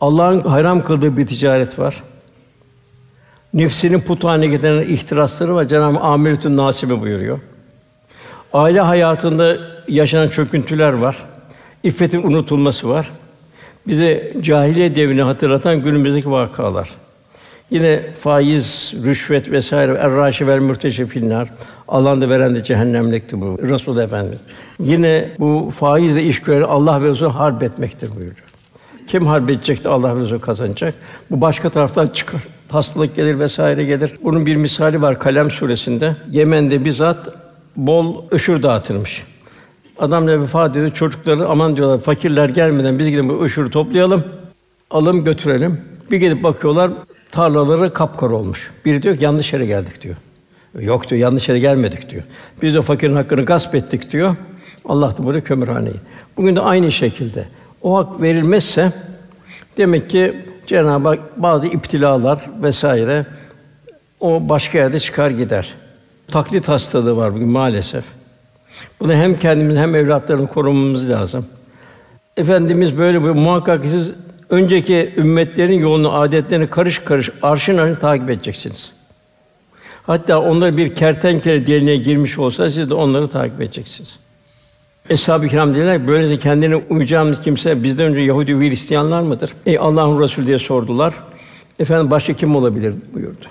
[0.00, 2.02] Allah'ın hayram kıldığı bir ticaret var.
[3.54, 5.64] Nefsinin put haline getiren ihtirasları var.
[5.64, 7.38] Cenab-ı Amelütün nasibe buyuruyor.
[8.52, 9.56] Aile hayatında
[9.88, 11.16] yaşanan çöküntüler var.
[11.82, 13.10] İffetin unutulması var.
[13.86, 16.90] Bize cahiliye devrini hatırlatan günümüzdeki vakalar.
[17.70, 21.48] Yine faiz, rüşvet vesaire er-raşi vel mürteşefинler.
[21.88, 23.58] Allah'ın da veren de cehennemlikti bu.
[23.62, 24.38] Resul Efendimiz.
[24.80, 28.44] Yine bu faizle iş gören Allah ve Resul harp etmektir buyuruyor.
[29.08, 30.94] Kim harp edecek de Allah ve Resul kazanacak?
[31.30, 32.40] Bu başka taraftan çıkar.
[32.68, 34.12] Hastalık gelir vesaire gelir.
[34.24, 36.16] Bunun bir misali var Kalem suresinde.
[36.30, 37.28] Yemen'de bizzat
[37.76, 39.22] bol öşür dağıtılmış.
[39.98, 44.24] Adam ne vefat ediyor, çocukları aman diyorlar fakirler gelmeden biz gidip bu öşürü toplayalım,
[44.90, 45.80] alım götürelim.
[46.10, 46.90] Bir gelip bakıyorlar
[47.38, 48.70] tarlaları kapkara olmuş.
[48.84, 50.16] Biri diyor ki yanlış yere geldik diyor.
[50.80, 52.22] Yok diyor yanlış yere gelmedik diyor.
[52.62, 54.36] Biz de fakirin hakkını gasp ettik diyor.
[54.84, 55.96] Allah da burada kömürhaneyi.
[56.36, 57.44] Bugün de aynı şekilde
[57.82, 58.92] O hak verilmezse
[59.76, 63.26] demek ki Cenab-ı Hak bazı iptilalar vesaire
[64.20, 65.74] o başka yerde çıkar gider.
[66.28, 68.04] Taklit hastalığı var bugün maalesef.
[69.00, 71.46] Bunu hem kendimiz hem evlatlarını korumamız lazım.
[72.36, 74.12] Efendimiz böyle bir muhakkak siz
[74.50, 78.92] önceki ümmetlerin yolunu, adetlerini karış karış arşın arşın takip edeceksiniz.
[80.06, 84.16] Hatta onlar bir kertenkele deliğine girmiş olsa siz de onları takip edeceksiniz.
[85.10, 89.52] Eshab-ı Kiram dediler böylece kendine uyacağımız kimse bizden önce Yahudi ve Hristiyanlar mıdır?
[89.66, 91.14] Ey Allah'ın Resulü diye sordular.
[91.78, 93.44] Efendim başka kim olabilir buyurdu.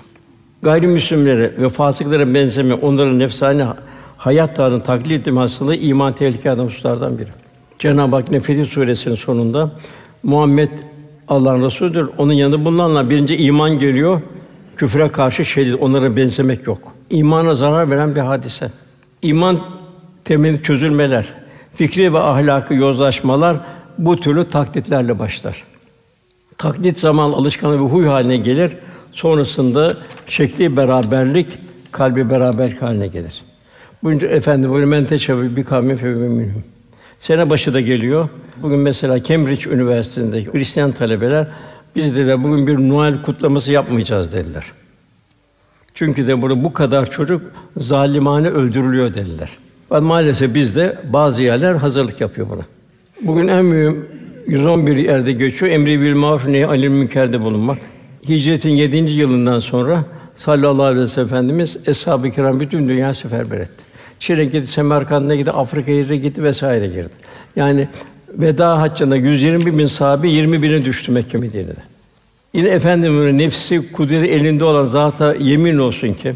[0.62, 3.64] Gayrimüslimlere ve fasıklara benzeme, onların nefsani
[4.16, 7.28] hayat tarzını taklit etme hastalığı iman tehlikeli hususlardan biri.
[7.78, 9.70] Cenab-ı Hak Nefetih suresinin sonunda
[10.22, 10.70] Muhammed
[11.28, 12.08] Allah'ın Resulüdür.
[12.18, 14.20] Onun yanında bulunanlar birinci iman geliyor.
[14.76, 16.92] Küfre karşı şiddet, onlara benzemek yok.
[17.10, 18.70] İmana zarar veren bir hadise.
[19.22, 19.58] İman
[20.24, 21.26] temeli çözülmeler,
[21.74, 23.56] fikri ve ahlakı yozlaşmalar
[23.98, 25.64] bu türlü taklitlerle başlar.
[26.58, 28.72] Taklit zaman alışkanlık ve huy haline gelir.
[29.12, 31.46] Sonrasında şekli beraberlik,
[31.92, 33.42] kalbi beraberlik haline gelir.
[34.02, 36.64] Bugün efendim böyle menteşe bir kavmi fevmünhüm.
[37.18, 38.28] Sene başı da geliyor.
[38.62, 41.46] Bugün mesela Cambridge Üniversitesi'nde Hristiyan talebeler
[41.96, 44.64] biz de bugün bir Noel kutlaması yapmayacağız dediler.
[45.94, 47.42] Çünkü de burada bu kadar çocuk
[47.76, 49.50] zalimane öldürülüyor dediler.
[49.92, 52.62] Ve maalesef bizde bazı yerler hazırlık yapıyor buna.
[53.22, 54.06] Bugün en mühim
[54.46, 55.72] 111 yerde geçiyor.
[55.72, 57.78] Emri bil maruf nehi anil münkerde bulunmak.
[58.28, 58.96] Hicretin 7.
[58.96, 60.04] yılından sonra
[60.36, 63.87] sallallahu aleyhi ve sellem Efendimiz eshab-ı kiram bütün dünya seferber etti.
[64.18, 67.14] Çin'e gitti, Semerkant'a gitti, Afrika'ya gitti vesaire girdi.
[67.56, 67.88] Yani
[68.28, 71.74] veda haccında 120 bin sahabe 20 bine düştü Mekke Medine'de.
[72.52, 76.32] Yine efendimiz nefsi kudreti elinde olan zata yemin olsun ki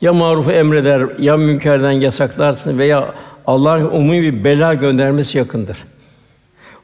[0.00, 3.14] ya marufu emreder, ya münkerden yasaklarsın veya
[3.46, 5.78] Allah'ın umumi bir bela göndermesi yakındır.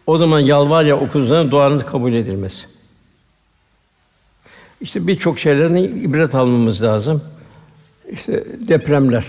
[0.07, 2.67] O zaman yalvar ya okunduğunda duanız kabul edilmez.
[4.81, 7.23] İşte birçok şeylerin ibret almamız lazım.
[8.11, 9.25] İşte depremler,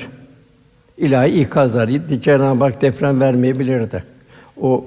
[0.98, 1.90] ilahi ikazlar.
[2.22, 4.04] Cenab-ı Hak deprem vermeyebilirdi.
[4.62, 4.86] O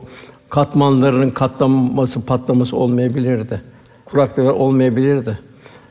[0.50, 3.62] katmanlarının katlanması, patlaması olmayabilirdi.
[4.04, 5.38] Kuraklıklar olmayabilirdi.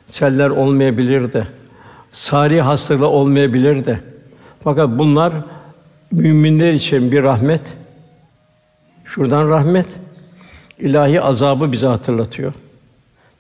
[0.08, 1.48] Seller olmayabilirdi.
[2.12, 4.02] Sari hastalığı olmayabilirdi.
[4.64, 5.34] Fakat bunlar
[6.12, 7.62] müminler için bir rahmet.
[9.06, 9.88] Şuradan rahmet,
[10.80, 12.54] ilahi azabı bize hatırlatıyor.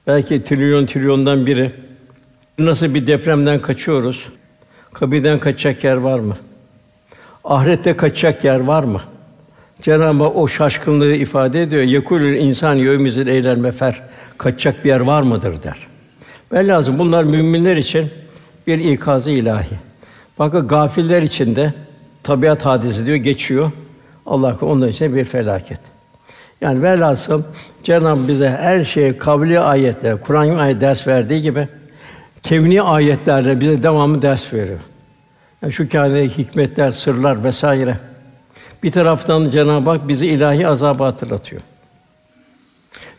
[0.07, 1.71] Belki trilyon trilyondan biri.
[2.59, 4.29] Nasıl bir depremden kaçıyoruz?
[4.93, 6.37] Kabirden kaçacak yer var mı?
[7.49, 9.01] Ahirette kaçacak yer var mı?
[9.81, 11.83] Cenab-ı Hak o şaşkınlığı ifade ediyor.
[11.83, 14.01] Yekulül insan yevmizil eyler mefer.
[14.37, 15.87] Kaçacak bir yer var mıdır der.
[16.53, 18.09] Ve lazım bunlar müminler için
[18.67, 19.75] bir ikazı ilahi.
[20.39, 21.73] Bakın gafiller için de
[22.23, 23.71] tabiat hadisi diyor geçiyor.
[24.25, 25.79] Allah onun için bir felaket.
[26.61, 27.43] Yani velhasıl
[27.83, 31.67] Cenab-ı bize her şeye kavli ayetler, Kur'an ayet ders verdiği gibi
[32.43, 34.79] kevni ayetlerle bize devamlı ders veriyor.
[35.61, 37.97] Yani şu kâinatdaki hikmetler, sırlar vesaire.
[38.83, 41.61] Bir taraftan Cenab-ı Hak bizi ilahi azabı hatırlatıyor.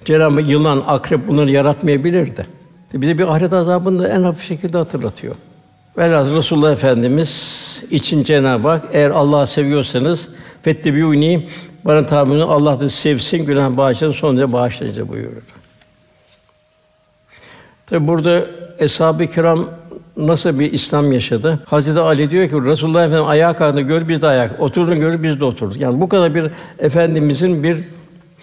[0.04, 2.46] Cenab-ı Hak yılan, akrep bunları yaratmayabilirdi.
[2.94, 5.34] Bize bir ahiret azabını da en hafif şekilde hatırlatıyor.
[5.98, 10.28] Velhâsıl Resulullah Efendimiz için Cenab-ı Hak eğer Allah'ı seviyorsanız
[10.62, 11.48] fettebiûni
[11.84, 15.42] bana tabi Allah da sevsin, günah bağışlasın, sonra bağışlayıcı buyuruyor.
[17.86, 18.46] Tabi burada
[18.78, 19.68] eshab-ı kiram
[20.26, 21.60] nasıl bir İslam yaşadı?
[21.66, 25.40] Hazreti Ali diyor ki Resulullah Efendimiz ayağa kalktı gör biz de ayak, oturdu gör biz
[25.40, 25.80] de oturduk.
[25.80, 27.78] Yani bu kadar bir efendimizin bir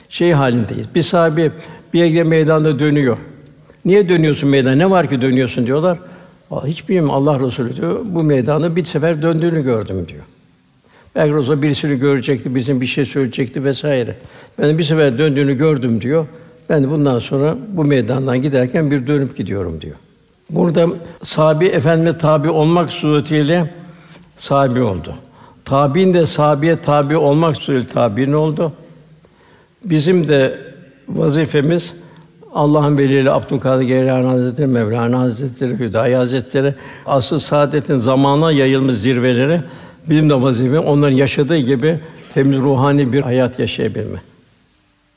[0.10, 0.86] şey halindeyiz.
[0.96, 1.52] Bir sahibi
[1.94, 3.18] bir yere meydanda dönüyor.
[3.86, 4.76] Niye dönüyorsun meydana?
[4.76, 5.98] Ne var ki dönüyorsun diyorlar.
[6.66, 8.00] Hiç bilmiyorum Allah Resulü diyor.
[8.04, 10.24] Bu meydanı bir sefer döndüğünü gördüm diyor.
[11.16, 14.16] Belki Resul birisini görecekti, bizim bir şey söyleyecekti vesaire.
[14.60, 16.26] Ben bir sefer döndüğünü gördüm diyor.
[16.70, 19.96] Ben de bundan sonra bu meydandan giderken bir dönüp gidiyorum diyor.
[20.50, 20.86] Burada
[21.24, 23.74] sahabi efendime tabi olmak suretiyle
[24.38, 25.16] sahibi oldu.
[25.66, 28.72] Tabiin de sahabiye tabi olmak suretiyle tabiin oldu.
[29.86, 30.60] Bizim de
[31.10, 31.94] vazifemiz
[32.54, 39.62] Allah'ın velileri Abdülkadir Geylani Hazretleri, Mevlana Hazretleri, Hüdayi Hazretleri asıl saadetin zamana yayılmış zirveleri
[40.10, 42.00] bizim de vazifemiz onların yaşadığı gibi
[42.34, 44.22] temiz ruhani bir hayat yaşayabilme.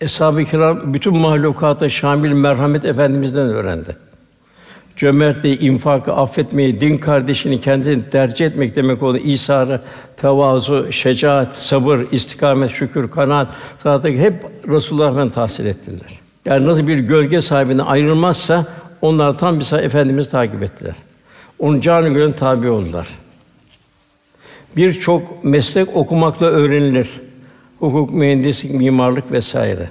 [0.01, 3.97] Eshab-ı Kiram bütün mahlukata şamil merhamet efendimizden öğrendi.
[5.01, 9.81] Cömertliği, infakı, affetmeyi, din kardeşini kendini tercih etmek demek olan İsa'rı,
[10.17, 13.49] tevazu, şecaat, sabır, istikamet, şükür, kanaat,
[13.83, 14.35] sadık hep
[14.69, 16.21] Resulullah Efendimiz tahsil ettiler.
[16.45, 18.67] Yani nasıl bir gölge sahibine ayrılmazsa
[19.03, 20.95] onlar tam bir efendimiz takip ettiler.
[21.59, 23.09] Onun canı gönül tabi oldular.
[24.77, 27.11] Birçok meslek okumakla öğrenilir.
[27.79, 29.89] hukuk, mühendislik, mimarlık vesaire.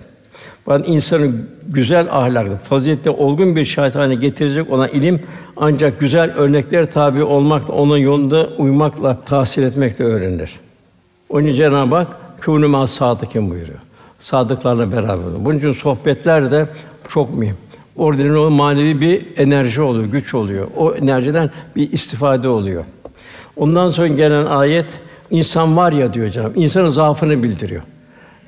[0.69, 5.19] Ben insanın güzel ahlaklı, faziletli, olgun bir şahit haline getirecek olan ilim
[5.57, 10.59] ancak güzel örnekler tabi olmakla, onun yolunda uymakla tahsil etmekle öğrenilir.
[11.29, 12.07] Onun için Cenab-ı Hak
[12.41, 13.79] kûnû mâ sadıkîn buyuruyor.
[14.19, 15.45] Sadıklarla beraber.
[15.45, 16.67] Bunun için sohbetler de
[17.07, 17.57] çok mühim.
[17.95, 20.67] Orada o manevi bir enerji oluyor, güç oluyor.
[20.77, 22.83] O enerjiden bir istifade oluyor.
[23.57, 24.85] Ondan sonra gelen ayet
[25.31, 26.53] insan var ya diyor canım.
[26.55, 27.81] İnsanın zaafını bildiriyor.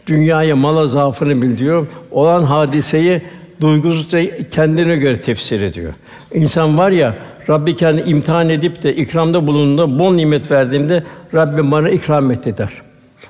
[0.08, 1.88] Dünyaya, mala zaafını bildiriyor.
[2.12, 3.22] Olan hadiseyi
[3.62, 5.94] duygusuzca kendine göre tefsir ediyor.
[6.34, 7.16] İnsan var ya
[7.50, 12.82] Rabbi kendi imtihan edip de ikramda bulunduğunda bol nimet verdiğimde Rabbim bana ikram etti der.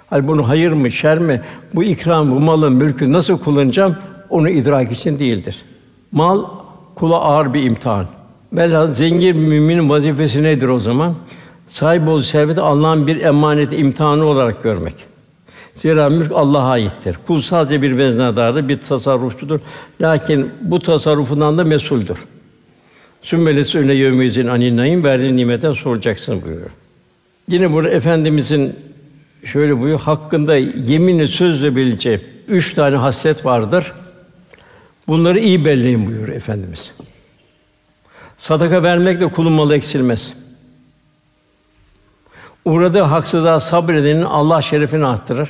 [0.10, 1.42] Hani bunu hayır mı, şer mi,
[1.76, 3.96] bu ikram, bu malın, mülkü nasıl kullanacağım
[4.30, 5.62] onu idrak için değildir.
[6.12, 6.44] Mal
[6.96, 8.06] kula ağır bir imtihan.
[8.54, 11.16] Velhâsıl zengin bir müminin vazifesi nedir o zaman?
[11.68, 15.11] Sahip olduğu serveti Allah'ın bir emaneti, imtihanı olarak görmek.
[15.82, 17.18] Zira mülk Allah'a aittir.
[17.28, 19.60] Kul sadece bir veznedardır, bir tasarrufçudur.
[20.02, 22.18] Lakin bu tasarrufundan da mesuldür.
[23.22, 26.70] Sümmelesi öyle yevmizin anin verdiğin nimetten soracaksın buyuruyor.
[27.48, 28.76] Yine burada efendimizin
[29.46, 30.00] şöyle buyuruyor.
[30.00, 33.94] Hakkında yeminle sözle bileceği üç tane haslet vardır.
[35.08, 36.92] Bunları iyi belleyin buyuruyor efendimiz.
[38.38, 40.34] Sadaka vermek de kulun malı eksilmez.
[42.66, 45.50] Uğradığı haksızlığa sabredenin Allah şerefini arttırır.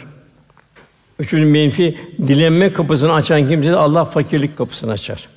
[1.22, 5.28] Üçüncü menfi dilenme kapısını açan kimse de Allah fakirlik kapısını açar.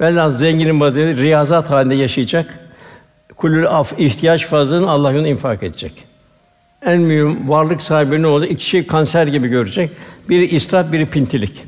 [0.00, 2.58] Velhâsıl zenginin vaziyeti riyazat halinde yaşayacak.
[3.36, 5.92] Kulül af ihtiyaç fazlını Allah yolunda infak edecek.
[6.86, 8.44] En mühim varlık sahibi ne oldu?
[8.44, 9.90] İki şey kanser gibi görecek.
[10.28, 11.62] Biri israf, biri pintilik.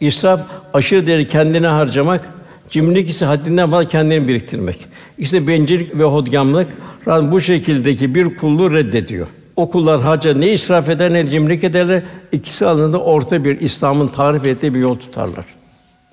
[0.00, 0.40] İsraf
[0.74, 2.28] aşırı değeri kendine harcamak,
[2.70, 4.76] cimrilik ise haddinden fazla kendini biriktirmek.
[5.18, 6.68] İşte bencillik ve hodgamlık
[7.06, 9.26] bu şekildeki bir kulluğu reddediyor.
[9.60, 12.02] O kullar harca ne israf eder ne cimrilik ederler.
[12.32, 15.44] İkisi alanında orta bir İslam'ın tarif ettiği bir yol tutarlar.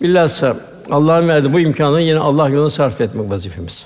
[0.01, 0.57] Bilhassa
[0.91, 3.86] Allah'ın verdiği bu imkanı yine Allah yolunda sarf etmek vazifemiz.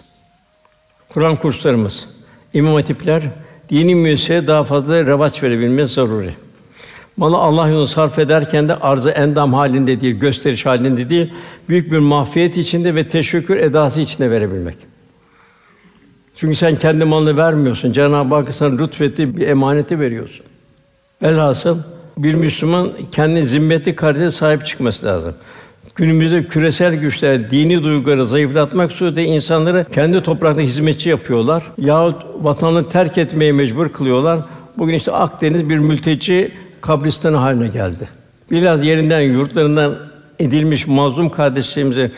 [1.10, 2.10] Kur'an kurslarımız,
[2.54, 3.24] imam hatipler,
[3.70, 6.34] dini müesseseye daha fazla revaç verebilmesi zaruri.
[7.18, 11.34] Malı Allah yolunda sarf ederken de arzı endam halinde değil, gösteriş halinde değil,
[11.70, 14.91] büyük bir mahfiyet içinde ve teşekkür edası içinde verebilmek.
[16.36, 17.92] Çünkü sen kendi malını vermiyorsun.
[17.92, 20.46] Cenab-ı Hak sana lütfettiği bir emaneti veriyorsun.
[21.22, 21.78] Velhasıl
[22.18, 25.34] bir Müslüman kendi zimmetli kardeşe sahip çıkması lazım.
[25.96, 33.18] Günümüzde küresel güçler dini duyguları zayıflatmak suretiyle insanları kendi toprakta hizmetçi yapıyorlar yahut vatanını terk
[33.18, 34.40] etmeye mecbur kılıyorlar.
[34.78, 38.10] Bugün işte Akdeniz bir mülteci kabristanı haline geldi.
[38.52, 39.96] Biraz yerinden, yurtlarından
[40.40, 42.12] edilmiş mazlum kardeşlerimize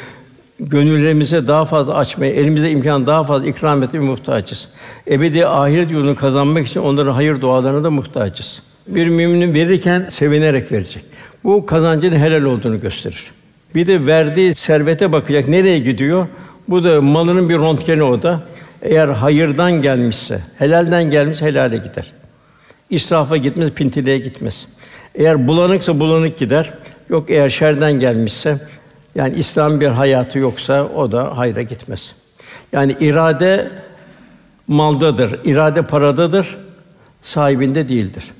[0.59, 4.67] gönüllerimize daha fazla açmaya, elimize imkan daha fazla ikram etmeye muhtaçız.
[5.07, 8.61] Ebedi ahiret yolunu kazanmak için onların hayır dualarına da muhtaçız.
[8.87, 11.03] Bir müminin verirken sevinerek verecek.
[11.43, 13.31] Bu kazancın helal olduğunu gösterir.
[13.75, 15.47] Bir de verdiği servete bakacak.
[15.47, 16.27] Nereye gidiyor?
[16.67, 18.41] Bu da malının bir röntgeni o da.
[18.81, 22.11] Eğer hayırdan gelmişse, helalden gelmiş helale gider.
[22.89, 24.65] İsrafa gitmez, pintiliğe gitmez.
[25.15, 26.73] Eğer bulanıksa bulanık gider.
[27.09, 28.59] Yok eğer şerden gelmişse
[29.15, 32.11] yani İslam bir hayatı yoksa o da hayra gitmez.
[32.71, 33.71] Yani irade
[34.67, 36.57] maldadır, irade paradadır,
[37.21, 38.31] sahibinde değildir.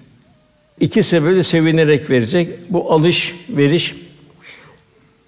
[0.79, 2.49] İki sebebi sevinerek verecek.
[2.69, 3.95] Bu alış, veriş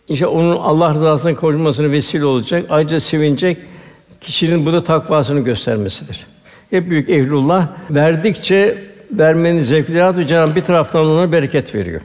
[0.09, 2.65] işte onun Allah rızasına kavuşmasına vesile olacak.
[2.69, 3.57] Ayrıca sevinecek
[4.21, 6.25] kişinin bu da takvasını göstermesidir.
[6.69, 12.01] Hep büyük ehlullah verdikçe vermenin zevkleri Cenab-ı bir taraftan ona bereket veriyor.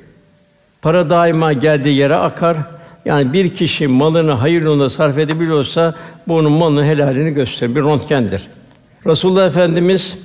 [0.82, 2.56] Para daima geldiği yere akar.
[3.04, 5.94] Yani bir kişi malını hayır yolunda sarf edebiliyorsa
[6.28, 7.74] bu onun malının helalini gösterir.
[7.76, 8.48] Bir röntgendir.
[9.06, 10.18] Resulullah Efendimiz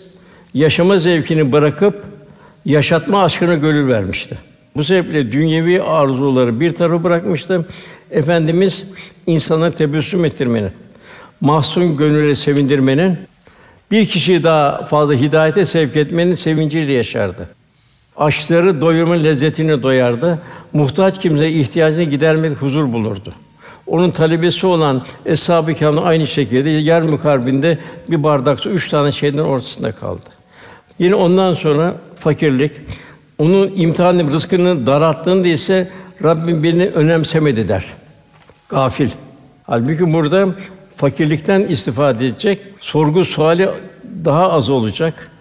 [0.53, 2.03] yaşama zevkini bırakıp
[2.65, 4.38] yaşatma aşkına gönül vermişti.
[4.75, 7.65] Bu sebeple dünyevi arzuları bir tarafa bırakmıştı.
[8.11, 8.83] Efendimiz
[9.27, 10.71] insanları tebessüm ettirmenin,
[11.41, 13.17] mahzun gönüle sevindirmenin,
[13.91, 17.49] bir kişiyi daha fazla hidayete sevk etmenin sevinciyle yaşardı.
[18.18, 20.39] Açları doyurma lezzetini doyardı.
[20.74, 23.34] Muhtaç kimse ihtiyacını gidermek huzur bulurdu.
[23.88, 27.78] Onun talebesi olan Eshab-ı aynı şekilde yer mukarbinde
[28.09, 30.22] bir bardak su üç tane şeyden ortasında kaldı.
[30.99, 32.72] Yine ondan sonra fakirlik,
[33.38, 35.89] onun imtihanı rızkını daralttığında ise
[36.24, 37.86] Rabbim beni önemsemedi der.
[38.70, 39.09] Gafil.
[39.63, 40.47] Halbuki burada
[40.95, 43.70] fakirlikten istifade edecek, sorgu suali
[44.26, 45.32] daha az olacak.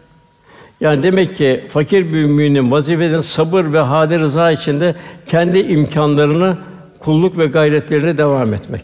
[0.84, 4.94] Yani demek ki fakir bir müminin vazifeden sabır ve hâde rıza içinde
[5.26, 6.58] kendi imkanlarını
[6.98, 8.82] kulluk ve gayretlerine devam etmek.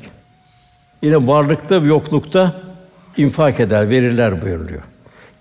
[1.02, 2.62] Yine varlıkta ve yoklukta
[3.16, 4.82] infak eder, verirler buyuruluyor.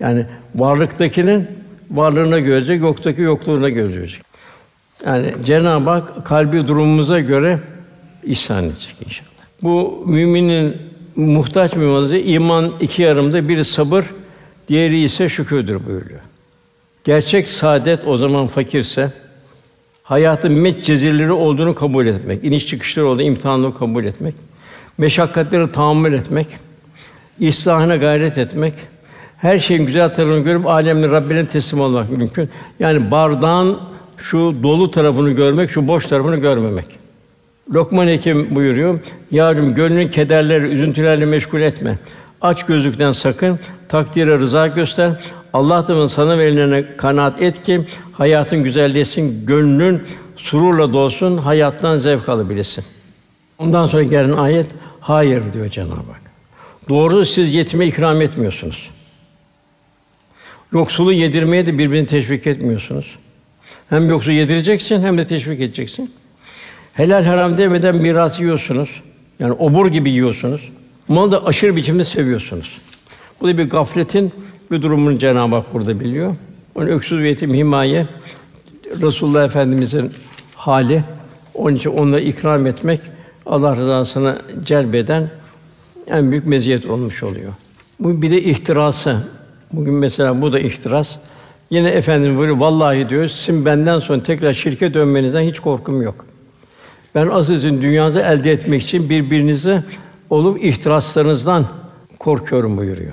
[0.00, 1.46] Yani varlıktakinin
[1.90, 4.22] varlığına görecek, yoktaki yokluğuna görecek.
[5.06, 7.58] Yani Cenab-ı Hak kalbi durumumuza göre
[8.24, 9.30] ihsan edecek inşallah.
[9.62, 10.76] Bu müminin
[11.16, 14.04] muhtaç müminası iman iki yarımda biri sabır,
[14.68, 16.20] diğeri ise şükürdür buyuruyor.
[17.04, 19.12] Gerçek saadet o zaman fakirse
[20.02, 24.34] hayatın met cezirleri olduğunu kabul etmek, iniş çıkışları olduğunu imtihanını kabul etmek,
[24.98, 26.46] meşakkatleri tahammül etmek,
[27.38, 28.74] İslahına gayret etmek,
[29.36, 32.50] her şeyin güzel tarafını görüp alemin Rabbine teslim olmak mümkün.
[32.80, 33.78] Yani bardağın
[34.18, 36.86] şu dolu tarafını görmek, şu boş tarafını görmemek.
[37.74, 38.98] Lokman Hekim buyuruyor,
[39.30, 41.98] yavrum gönlünü kederleri, üzüntülerle meşgul etme.
[42.40, 45.12] Aç gözlükten sakın, takdire rıza göster.
[45.52, 50.02] Allah da sana verilenene kanaat et ki hayatın güzelleşsin, gönlün
[50.36, 52.84] sururla dolsun, hayattan zevk alabilirsin.
[53.58, 54.66] Ondan sonra gelen ayet
[55.00, 56.30] hayır diyor Cenab-ı Hak.
[56.88, 58.90] Doğru siz yetime ikram etmiyorsunuz.
[60.72, 63.18] Yoksulu yedirmeye de birbirini teşvik etmiyorsunuz.
[63.88, 66.12] Hem yoksul yedireceksin hem de teşvik edeceksin.
[66.92, 68.90] Helal haram demeden miras yiyorsunuz.
[69.38, 70.68] Yani obur gibi yiyorsunuz.
[71.08, 72.82] Malı da aşırı biçimde seviyorsunuz.
[73.40, 74.32] Bu da bir gafletin
[74.70, 76.36] bir durumunu Cenab-ı Hak burada biliyor.
[76.74, 78.06] Onun öksüz ve yetim himaye
[79.02, 80.12] Resulullah Efendimizin
[80.54, 81.04] hali.
[81.54, 83.00] Onun için onları ikram etmek
[83.46, 85.30] Allah rızasını celbeden
[86.06, 87.52] en büyük meziyet olmuş oluyor.
[88.00, 89.16] Bu bir de ihtirası.
[89.72, 91.16] Bugün mesela bu da ihtiras.
[91.70, 96.26] Yine efendim böyle vallahi diyor sizin benden sonra tekrar şirke dönmenizden hiç korkum yok.
[97.14, 99.82] Ben asıl sizin dünyanızı elde etmek için birbirinizi
[100.30, 101.66] olup ihtiraslarınızdan
[102.18, 103.12] korkuyorum buyuruyor.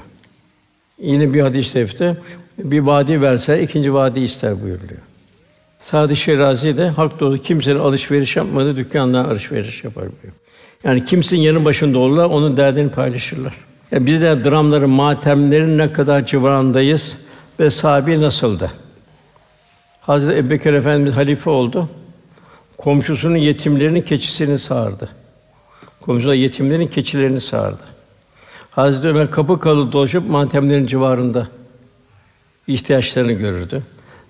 [0.99, 2.17] Yine bir hadis-i şerifte
[2.57, 5.01] bir vadi verse ikinci vadi ister buyuruyor.
[5.81, 10.33] Sadi Şirazi de halk dolu kimsenin alışveriş yapmadığı dükkandan alışveriş yapar buyuruyor.
[10.83, 13.53] Yani kimsin yanı başında olurlar, onun derdini paylaşırlar.
[13.91, 17.17] Yani biz de dramların, matemlerin ne kadar civarındayız
[17.59, 18.71] ve sahibi nasıldı?
[20.01, 21.89] Hazreti Ebubekir Efendimiz halife oldu.
[22.77, 25.09] Komşusunun yetimlerinin keçisini sağardı.
[26.01, 27.96] Komşular yetimlerin keçilerini sağardı.
[28.77, 31.47] Hazreti Ömer kapı kalı dolaşıp matemlerin civarında
[32.67, 33.83] ihtiyaçlarını görürdü.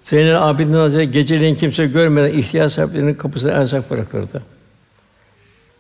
[0.04, 4.44] Zeynel Abidin Hazretleri geceleyin kimse görmeden ihtiyaç sahiplerinin kapısına erzak bırakırdı.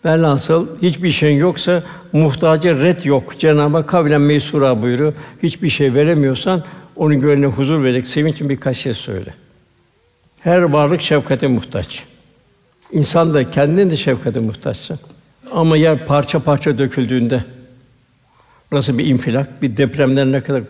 [0.05, 3.39] Velhasıl hiçbir şey yoksa muhtaca red yok.
[3.39, 5.13] Cenab-ı Hak kavlen meysura buyuruyor.
[5.43, 6.63] Hiçbir şey veremiyorsan
[6.95, 9.33] onun gönlüne huzur verecek sevinç birkaç şey söyle.
[10.39, 12.03] Her varlık şefkate muhtaç.
[12.91, 14.99] İnsan da kendine de şefkate muhtaçsın.
[15.51, 17.43] Ama yer parça parça döküldüğünde
[18.71, 20.63] Burası bir infilak, bir depremden ne kadar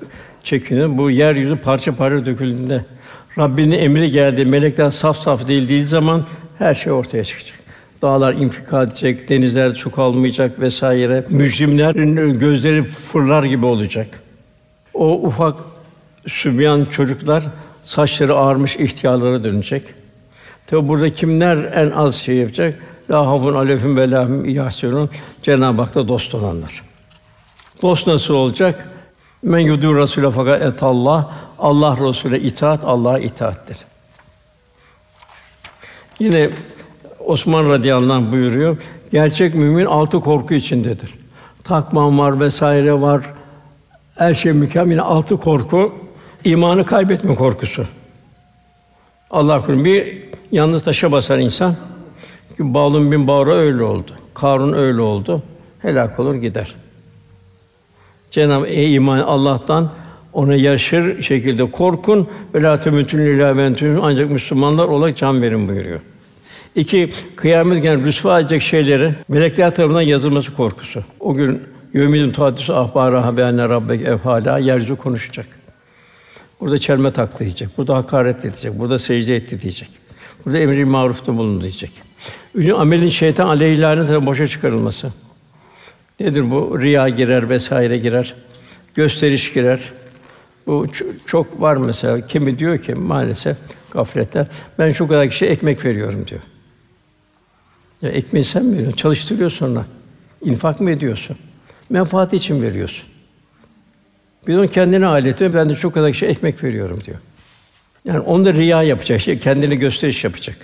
[0.43, 0.97] çekiniyor.
[0.97, 2.85] Bu yeryüzü parça parça döküldüğünde
[3.37, 6.25] Rabbinin emri geldi, melekler saf saf değil zaman
[6.57, 7.59] her şey ortaya çıkacak.
[8.01, 11.23] Dağlar infika edecek, denizler su kalmayacak vesaire.
[11.29, 14.07] Mücrimlerin gözleri fırlar gibi olacak.
[14.93, 15.55] O ufak
[16.27, 17.43] sübyan çocuklar
[17.83, 19.83] saçları ağarmış ihtiyarlara dönecek.
[20.67, 22.79] Tabi burada kimler en az şey yapacak?
[23.11, 25.09] La havfun aleyhim ve lahum
[25.41, 26.86] Cenab-ı Hak'ta dost olanlar.
[27.81, 28.89] Dost nasıl olacak?
[29.43, 31.31] Men yudur Rasûle fakat et Allah.
[31.59, 33.77] Allah Resulüne itaat Allah'a itaattir.
[36.19, 36.49] Yine
[37.19, 38.77] Osman radıyallahu anh buyuruyor.
[39.11, 41.13] Gerçek mümin altı korku içindedir.
[41.63, 43.33] Takman var vesaire var.
[44.15, 44.91] Her şey mükemmel.
[44.91, 45.95] Yine altı korku
[46.43, 47.85] imanı kaybetme korkusu.
[49.31, 49.85] Allah korusun.
[49.85, 50.17] Bir
[50.51, 51.75] yalnız taşa basan insan
[52.57, 54.11] ki Bağlum bin Bağra öyle oldu.
[54.33, 55.43] Karun öyle oldu.
[55.81, 56.75] Helak olur gider.
[58.31, 59.89] Cenab-ı Ey iman Allah'tan
[60.33, 65.99] ona yaşır şekilde korkun ve la temutun ancak Müslümanlar olarak can verin buyuruyor.
[66.75, 71.03] İki, kıyamet günü rüsva edecek şeyleri melekler tarafından yazılması korkusu.
[71.19, 71.61] O gün
[71.93, 75.45] yevmidin tuhaddisu ahbara haberne rabbek efhala yeryüzü konuşacak.
[76.59, 77.69] Burada çelme taktı diyecek.
[77.77, 78.79] Burada hakaret edecek.
[78.79, 79.89] Burada secde etti diyecek.
[80.45, 81.91] Burada emri marufta bulundu diyecek.
[82.55, 85.11] Ünlü amelin şeytan aleyhilâne boşa çıkarılması.
[86.19, 86.81] Nedir bu?
[86.81, 88.35] Riya girer vesaire girer.
[88.95, 89.79] Gösteriş girer.
[90.67, 90.87] Bu
[91.25, 92.27] çok var mesela.
[92.27, 93.57] Kimi diyor ki maalesef
[93.91, 94.47] gaflette
[94.79, 96.41] ben şu kadar kişi ekmek veriyorum diyor.
[98.01, 98.97] Ya ekmeği sen mi veriyorsun?
[98.97, 99.85] Çalıştırıyor sonra.
[100.41, 101.37] İnfak mı ediyorsun?
[101.89, 103.05] Menfaat için veriyorsun.
[104.47, 107.17] Bir onun kendine aleti, ben de şu kadar kişi ekmek veriyorum diyor.
[108.05, 110.57] Yani onda riya yapacak, şey, kendini gösteriş yapacak.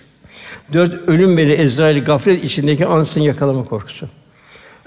[0.73, 4.09] Dört, ölüm beli Ezrail gaflet içindeki ansın yakalama korkusu.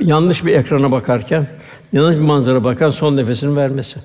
[0.00, 1.46] Yanlış bir ekrana bakarken,
[1.92, 3.98] yanlış bir manzara bakar, son nefesini vermesi.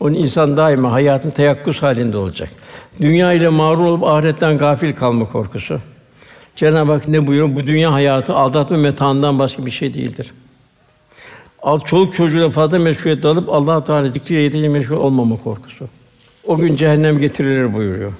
[0.00, 2.48] Onun insan daima hayatın teyakkuz halinde olacak.
[3.00, 5.80] Dünya ile mağrur olup ahiretten gafil kalma korkusu.
[6.56, 7.56] Cenab-ı Hak ne buyuruyor?
[7.56, 10.32] Bu dünya hayatı aldatma metaından başka bir şey değildir.
[11.62, 15.88] Al çoluk çocuğuyla fazla meşguliyet alıp Allah Teala zikriyle yeterince meşgul olmama korkusu.
[16.46, 18.12] O gün cehennem getirilir buyuruyor.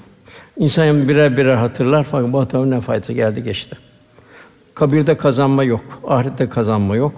[0.57, 3.77] İnsan birer birer hatırlar fakat bu hatanın ne faydası geldi geçti.
[4.79, 7.13] Kabirde kazanma yok, ahirette kazanma yok.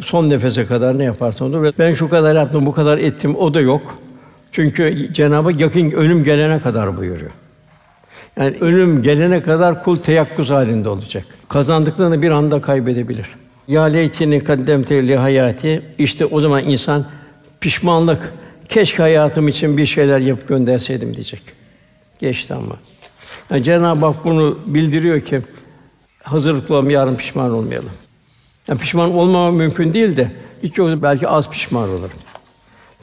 [0.00, 1.72] Son nefese kadar ne yaparsan olur.
[1.78, 3.98] Ben şu kadar yaptım, bu kadar ettim, o da yok.
[4.52, 7.30] Çünkü Cenabı yakın ölüm gelene kadar buyuruyor.
[8.36, 11.24] Yani ölüm gelene kadar kul teyakkuz halinde olacak.
[11.48, 13.26] Kazandıklarını bir anda kaybedebilir.
[13.68, 15.82] Ya leytini kaddemte li hayati.
[15.98, 17.06] İşte o zaman insan
[17.60, 18.32] pişmanlık,
[18.68, 21.42] keşke hayatım için bir şeyler yapıp gönderseydim diyecek.
[22.18, 22.76] Geçti ama.
[23.50, 25.40] Yani Cenab-ı Hak bunu bildiriyor ki
[26.22, 27.90] hazırlıklı olalım, yarın pişman olmayalım.
[28.68, 30.30] Yani pişman olmama mümkün değil de
[30.62, 32.10] hiç yoksa belki az pişman olurum.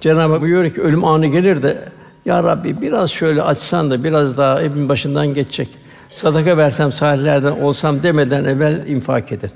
[0.02, 1.90] Cenab-ı Hak buyuruyor ki ölüm anı gelir de
[2.26, 5.70] ya Rabbi biraz şöyle açsan da biraz daha evin başından geçecek.
[6.16, 9.52] Sadaka versem salihlerden olsam demeden evvel infak edin.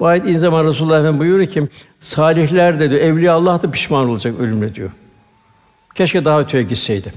[0.00, 1.68] Bu ayet in zaman Resulullah Efendimiz buyuruyor ki
[2.00, 4.90] salihler de diyor evliya Allah da pişman olacak ölümle diyor.
[5.94, 7.12] Keşke daha öteye gitseydim.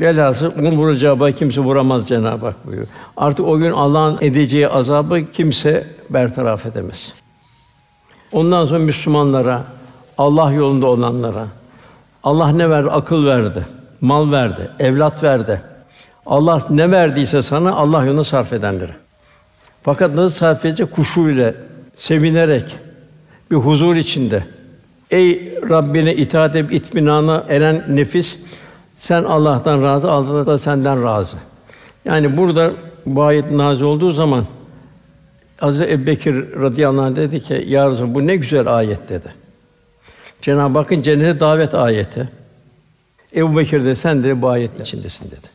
[0.00, 2.88] Velhasıl vuracağı bağı kimse vuramaz Cenab-ı Hak buyuruyor.
[3.16, 7.12] Artık o gün Allah'ın edeceği azabı kimse bertaraf edemez.
[8.32, 9.64] Ondan sonra Müslümanlara,
[10.18, 11.46] Allah yolunda olanlara
[12.24, 12.90] Allah ne verdi?
[12.90, 13.66] Akıl verdi,
[14.00, 15.60] mal verdi, evlat verdi.
[16.26, 18.92] Allah ne verdiyse sana Allah yoluna sarf edenlere.
[19.82, 20.92] Fakat nasıl sarf edecek?
[20.92, 21.54] Kuşu ile,
[21.96, 22.76] sevinerek,
[23.50, 24.44] bir huzur içinde.
[25.10, 28.38] Ey Rabbine itaat edip itminana eren nefis
[29.04, 31.36] sen Allah'tan razı, Allah da senden razı.
[32.04, 32.72] Yani burada
[33.06, 34.44] bu ayet nazil olduğu zaman
[35.56, 39.34] Hazreti Ebubekir radıyallahu anh dedi ki ya Resulallah, bu ne güzel ayet dedi.
[40.42, 42.28] Cenab-ı Hakk'ın cennete davet ayeti.
[43.36, 45.48] Ebu Bekir de sen de bu ayetin içindesin dedi.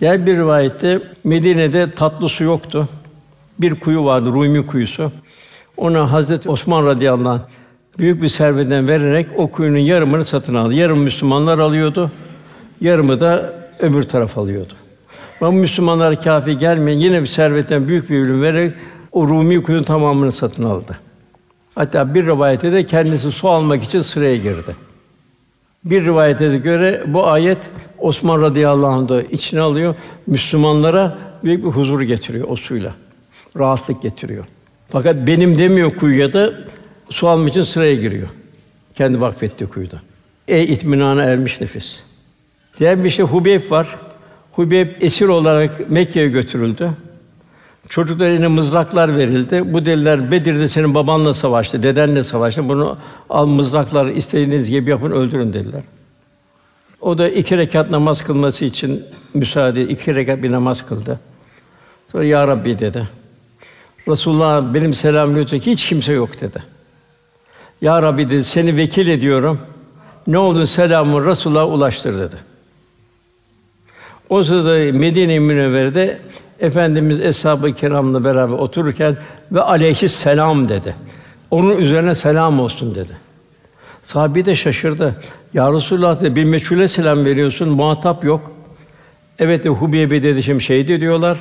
[0.00, 2.88] Diğer bir rivayette Medine'de tatlı su yoktu.
[3.58, 5.12] Bir kuyu vardı, Rumi kuyusu.
[5.76, 7.40] Ona Hazreti Osman radıyallahu anh
[7.98, 10.74] büyük bir servetten vererek o kuyunun yarımını satın aldı.
[10.74, 12.10] Yarım Müslümanlar alıyordu,
[12.80, 14.72] yarımı da öbür taraf alıyordu.
[15.40, 18.72] Ama Müslümanlar kafi gelmeyin yine bir servetten büyük bir ürün vererek
[19.12, 20.98] o Rumi kuyunun tamamını satın aldı.
[21.74, 24.76] Hatta bir rivayete de kendisi su almak için sıraya girdi.
[25.84, 27.58] Bir rivayete göre bu ayet
[27.98, 29.94] Osman radıyallahu anh içine alıyor.
[30.26, 32.94] Müslümanlara büyük bir huzur getiriyor o suyla.
[33.58, 34.44] Rahatlık getiriyor.
[34.88, 36.52] Fakat benim demiyor kuyuya da
[37.10, 38.28] su almak için sıraya giriyor.
[38.94, 39.96] Kendi vakfettiği kuyuda.
[40.48, 42.00] Ey itminana ermiş nefis.
[42.78, 43.96] Diğer bir şey Hubeyb var.
[44.52, 46.90] Hubeyb esir olarak Mekke'ye götürüldü.
[47.88, 49.72] Çocuklar eline mızraklar verildi.
[49.72, 52.68] Bu dediler Bedir'de senin babanla savaştı, dedenle savaştı.
[52.68, 52.98] Bunu
[53.30, 55.82] al mızraklar istediğiniz gibi yapın öldürün dediler.
[57.00, 61.20] O da iki rekat namaz kılması için müsaade, iki rekat bir namaz kıldı.
[62.12, 63.08] Sonra ya Rabbi dedi.
[64.08, 66.62] Resulullah benim selam götürecek hiç kimse yok dedi.
[67.84, 69.60] Ya Rabbi dedi seni vekil ediyorum.
[70.26, 72.36] Ne oldu selamı Resulullah'a ulaştır dedi.
[74.28, 76.18] O sırada Medine-i Münevvere'de
[76.60, 79.16] Efendimiz eshab-ı kiramla beraber otururken
[79.52, 80.96] ve aleyhi selam dedi.
[81.50, 83.16] Onun üzerine selam olsun dedi.
[84.02, 85.20] Sahabi de şaşırdı.
[85.54, 88.52] Ya Resulullah dedi, bir meçhule selam veriyorsun, muhatap yok.
[89.38, 91.38] Evet de Hubeybe dedi şimdi şeydi diyorlar.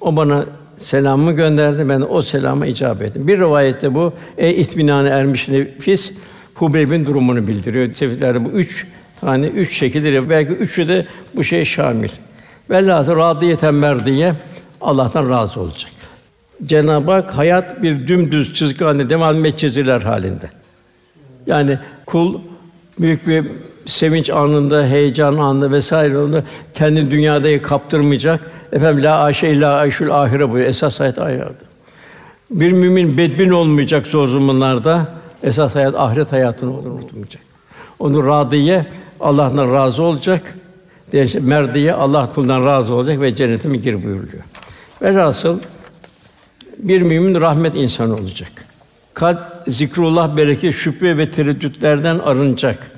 [0.00, 0.46] O bana
[0.76, 1.88] selamımı gönderdi.
[1.88, 3.26] Ben de o selama icabet ettim.
[3.26, 6.12] Bir rivayette bu ey itminane ermiş nefis
[6.54, 7.92] Hubeyb'in durumunu bildiriyor.
[7.92, 8.86] Tefsirlerde bu üç
[9.20, 12.10] tane üç şekilde belki üçü de bu şey şamil.
[12.70, 14.32] Velhâsıl radiyeten merdiye
[14.80, 15.92] Allah'tan razı olacak.
[16.66, 20.50] Cenab-ı Hak hayat bir dümdüz çizgi halinde devam etmek çiziler halinde.
[21.46, 22.40] Yani kul
[23.00, 23.44] büyük bir
[23.86, 26.42] sevinç anında, heyecan anında vesaire onu
[26.74, 28.50] kendi dünyada kaptırmayacak.
[28.72, 31.66] Efendim la aşe illa ayşul ahire bu esas hayat hayatı.
[32.50, 35.06] Bir mümin bedbin olmayacak zor zamanlarda.
[35.42, 37.42] Esas hayat ahiret hayatını olur unutmayacak.
[37.98, 38.86] Onu radiye
[39.20, 40.54] Allah'tan razı olacak.
[41.40, 44.44] Merdiye Allah kuldan razı olacak ve cennete mi gir buyuruyor.
[45.02, 45.58] Velhasıl
[46.78, 48.52] bir mümin rahmet insanı olacak.
[49.14, 52.90] Kalp zikrullah bereket şüphe ve tereddütlerden arınacak.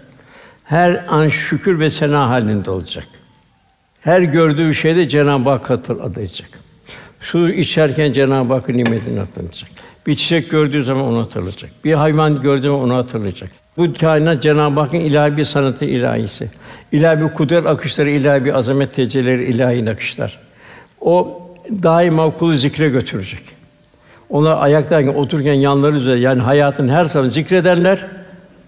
[0.64, 3.06] Her an şükür ve sena halinde olacak.
[4.02, 6.48] Her gördüğü şeyde Cenab-ı Hak hatırlayacak.
[7.20, 9.70] Su içerken Cenab-ı Hakk'ın nimetini hatırlayacak.
[10.06, 11.70] Bir çiçek gördüğü zaman onu hatırlayacak.
[11.84, 13.50] Bir hayvan gördüğü zaman onu hatırlayacak.
[13.76, 16.50] Bu kainat Cenab-ı Hakk'ın ilahi bir sanatı ilahisi.
[16.92, 20.38] İlahi bir kudret akışları, ilahi bir azamet tecellileri, ilahi akışlar.
[21.00, 21.42] O
[21.82, 23.42] daima kulu zikre götürecek.
[24.30, 28.06] Onlar ayaktayken, otururken yanları üzerinde yani hayatın her zaman zikrederler.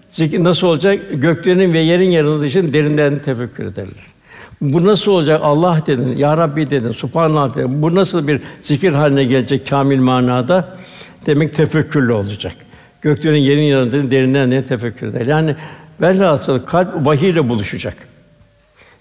[0.09, 0.99] Zikir nasıl olacak?
[1.13, 4.14] Göklerin ve yerin yaratılışını derinden tefekkür ederler.
[4.61, 5.39] Bu nasıl olacak?
[5.43, 7.81] Allah dedin, Ya Rabbi dedin, Subhanallah dedin.
[7.81, 10.77] Bu nasıl bir zikir haline gelecek kamil manada?
[11.25, 12.55] Demek tefekkürlü olacak.
[13.01, 15.25] Göklerin yerin yaratılışını derinden ne tefekkür eder.
[15.25, 15.55] Yani
[16.01, 17.95] velhasıl kalp vahiy ile buluşacak.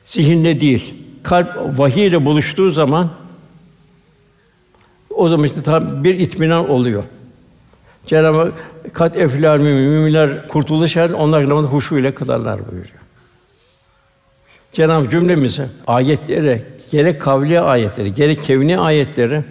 [0.04, 0.94] Zihinle değil.
[1.22, 3.10] Kalp vahiy ile buluştuğu zaman
[5.10, 7.04] o zaman işte tam bir itminan oluyor.
[8.06, 8.52] Cenab-ı Hak
[8.92, 13.03] kat eflâ müminler kurtuluş er, onlar namazı huşu ile kılarlar buyuruyor.
[14.74, 19.42] Cenab-ı cümlemize ayetleri, gerek kavli ayetleri, gerek kevni ayetleri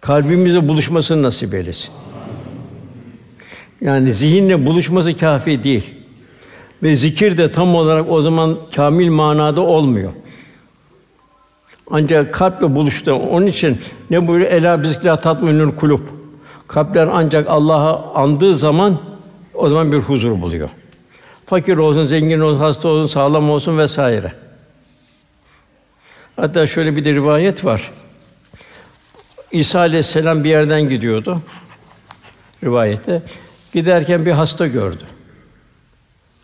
[0.00, 1.90] kalbimizle buluşmasını nasip eylesin.
[3.80, 5.94] Yani zihinle buluşması kafi değil.
[6.82, 10.12] Ve zikir de tam olarak o zaman kamil manada olmuyor.
[11.90, 13.12] Ancak kalple buluştu.
[13.12, 13.78] Onun için
[14.10, 14.52] ne buyuruyor?
[14.52, 16.00] Ela bizikra tatminül kulub.
[16.68, 18.98] Kalpler ancak Allah'ı andığı zaman
[19.54, 20.68] o zaman bir huzur buluyor.
[21.48, 24.32] Fakir olsun, zengin olsun, hasta olsun, sağlam olsun vesaire.
[26.36, 27.90] Hatta şöyle bir de rivayet var.
[29.52, 31.40] İsa aleyhisselam bir yerden gidiyordu.
[32.64, 33.22] Rivayette.
[33.72, 35.04] Giderken bir hasta gördü.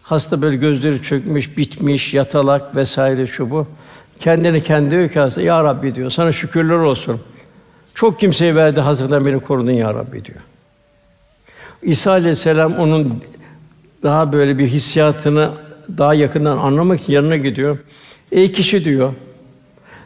[0.03, 3.67] Hasta böyle gözleri çökmüş, bitmiş, yatalak vesaire şu bu.
[4.21, 7.21] Kendini kendi diyor ki hasta, Ya Rabbi diyor, sana şükürler olsun.
[7.95, 10.41] Çok kimseye verdi, hazırdan beni korudun ya Rabbi diyor.
[11.83, 13.23] İsa aleyhisselam onun
[14.05, 15.51] daha böyle bir hissiyatını
[15.99, 17.79] daha yakından anlamak için yanına gidiyor.
[18.33, 19.13] Ey kişi diyor,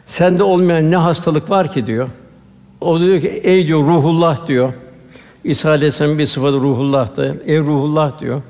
[0.07, 2.09] sende olmayan ne hastalık var ki diyor.
[2.81, 4.73] O diyor ki, ey diyor ruhullah diyor.
[5.43, 7.41] İsa Aleyhisselam bir sıfatı ruhullah'tı.
[7.45, 8.41] Ey ruhullah diyor.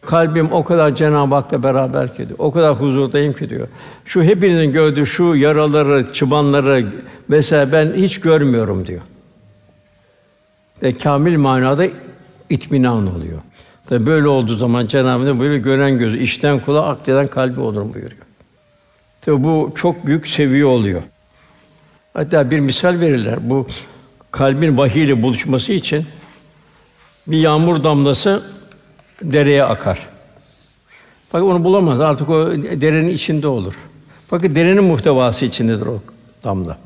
[0.00, 2.38] Kalbim o kadar Cenab-ı Hak'la beraber ki diyor.
[2.38, 3.68] O kadar huzurdayım ki diyor.
[4.04, 6.86] Şu hepinizin gördüğü şu yaraları, çıbanları
[7.30, 9.00] vesaire ben hiç görmüyorum diyor.
[10.82, 11.86] Ve kamil manada
[12.50, 13.38] itminan oluyor.
[13.88, 18.22] Tabi böyle olduğu zaman Cenab-ı Hak böyle gören gözü, işten kula, akleden kalbi olur buyuruyor.
[19.20, 21.02] Tabi bu çok büyük seviye oluyor.
[22.14, 23.50] Hatta bir misal verirler.
[23.50, 23.66] Bu
[24.30, 26.06] kalbin vahiy ile buluşması için
[27.26, 28.42] bir yağmur damlası
[29.22, 30.06] dereye akar.
[31.30, 32.00] Fakat onu bulamaz.
[32.00, 33.74] Artık o derenin içinde olur.
[34.26, 36.00] Fakat derenin muhtevası içindedir o
[36.44, 36.78] damla.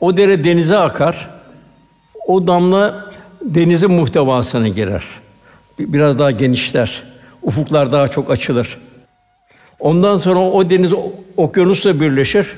[0.00, 1.30] O dere denize akar.
[2.26, 3.10] O damla
[3.40, 5.21] denizin muhtevasına girer.
[5.78, 7.02] Biraz daha genişler.
[7.42, 8.78] Ufuklar daha çok açılır.
[9.80, 10.92] Ondan sonra o deniz
[11.36, 12.56] okyanusla birleşir.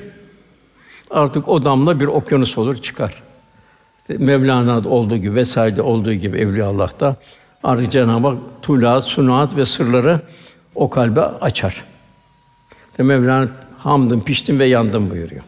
[1.11, 3.23] Artık o damla bir okyanus olur, çıkar.
[4.09, 7.15] Mevlana'da olduğu gibi vesaire olduğu gibi Evliya Allah'ta
[7.63, 10.21] artık Cenab-ı Hak tula, sunaat ve sırları
[10.75, 11.83] o kalbe açar.
[12.97, 13.47] De Mevlana
[13.77, 15.41] hamdım, piştim ve yandım buyuruyor.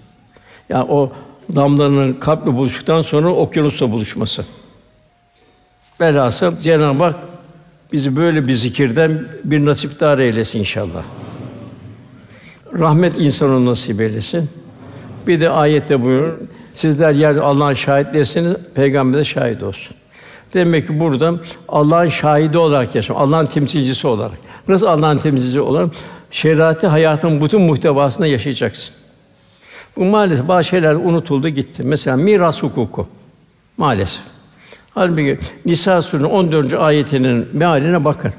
[0.69, 1.11] Yani o
[1.55, 4.45] damlanın kalple buluştuktan sonra okyanusla buluşması.
[6.01, 7.15] Velhasıl Cenab-ı Hak
[7.91, 11.03] bizi böyle bir zikirden bir nasipdar eylesin inşallah.
[12.79, 14.49] Rahmet insanı nasip eylesin.
[15.27, 16.37] Bir de ayette buyuruyor.
[16.73, 19.95] Sizler yerde Allah'ın şahitlersiniz, peygamber de şahit olsun.
[20.53, 21.33] Demek ki burada
[21.67, 24.37] Allah'ın şahidi olarak yaşam, Allah'ın temsilcisi olarak.
[24.67, 25.89] Nasıl Allah'ın temsilcisi olarak?
[26.31, 28.95] Şeriatı hayatın bütün muhtevasında yaşayacaksın.
[29.97, 31.83] Bu maalesef bazı şeyler unutuldu gitti.
[31.83, 33.07] Mesela miras hukuku.
[33.77, 34.36] Maalesef.
[34.97, 36.73] Halbuki Nisa Sûresinin 14.
[36.73, 38.33] ayetinin mealine bakın.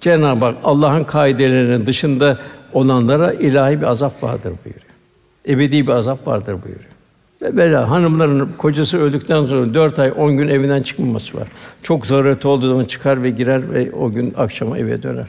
[0.00, 2.38] Cenab-ı Hak Allah'ın kaidelerinin dışında
[2.72, 4.86] olanlara ilahi bir azap vardır buyuruyor.
[5.48, 6.90] Ebedi bir azap vardır buyuruyor.
[7.42, 11.48] Ve bela hanımların kocası öldükten sonra dört ay on gün evinden çıkmaması var.
[11.82, 15.28] Çok zarureti olduğu zaman çıkar ve girer ve o gün akşama eve döner.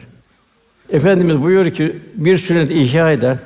[0.92, 3.38] Efendimiz buyuruyor ki bir sünnet ihya eder,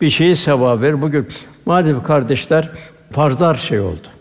[0.00, 1.02] bir şeyi sevap verir.
[1.02, 1.28] Bugün
[1.66, 2.70] maalesef kardeşler
[3.12, 4.13] farzlar şey oldu.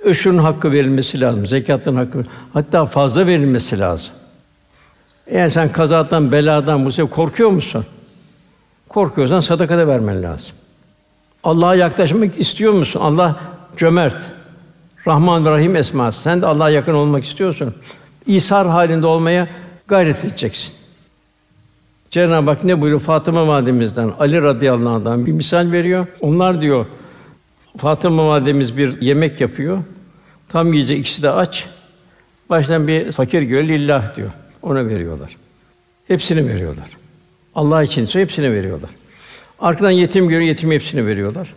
[0.00, 4.12] Öşürün hakkı verilmesi lazım, zekatın hakkı, hatta fazla verilmesi lazım.
[5.26, 7.84] Eğer sen kazadan, beladan, bu sefer korkuyor musun?
[8.88, 10.50] Korkuyorsan sadaka da vermen lazım.
[11.44, 13.00] Allah'a yaklaşmak istiyor musun?
[13.00, 13.40] Allah
[13.76, 14.16] cömert,
[15.06, 16.22] Rahman ve Rahim esması.
[16.22, 17.74] Sen de Allah'a yakın olmak istiyorsun.
[18.26, 19.48] İsar halinde olmaya
[19.88, 20.72] gayret edeceksin.
[22.10, 23.00] Cenab-ı Hak ne buyuruyor?
[23.00, 26.06] Fatıma validemizden, Ali radıyallahu anh'dan bir misal veriyor.
[26.20, 26.86] Onlar diyor,
[27.76, 29.78] Fatıma validemiz bir yemek yapıyor.
[30.48, 31.66] Tam yiyecek ikisi de aç.
[32.50, 34.30] Baştan bir fakir görüyor, lillah diyor.
[34.62, 35.36] Ona veriyorlar.
[36.08, 36.88] Hepsini veriyorlar.
[37.54, 38.90] Allah için hepsini veriyorlar.
[39.60, 41.54] Arkadan yetim görüyor, yetim hepsini veriyorlar.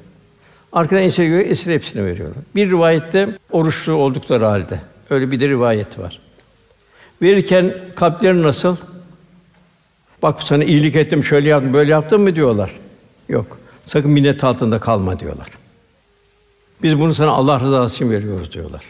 [0.73, 2.43] Arkadan esir görüyor, esir hepsini veriyorlar.
[2.55, 4.81] Bir rivayette oruçlu oldukları halde.
[5.09, 6.19] Öyle bir de rivayet var.
[7.21, 8.75] Verirken kalpleri nasıl?
[10.21, 12.71] Bak sana iyilik ettim, şöyle yaptım, böyle yaptım mı diyorlar.
[13.29, 13.59] Yok.
[13.85, 15.47] Sakın minnet altında kalma diyorlar.
[16.83, 18.83] Biz bunu sana Allah rızası için veriyoruz diyorlar.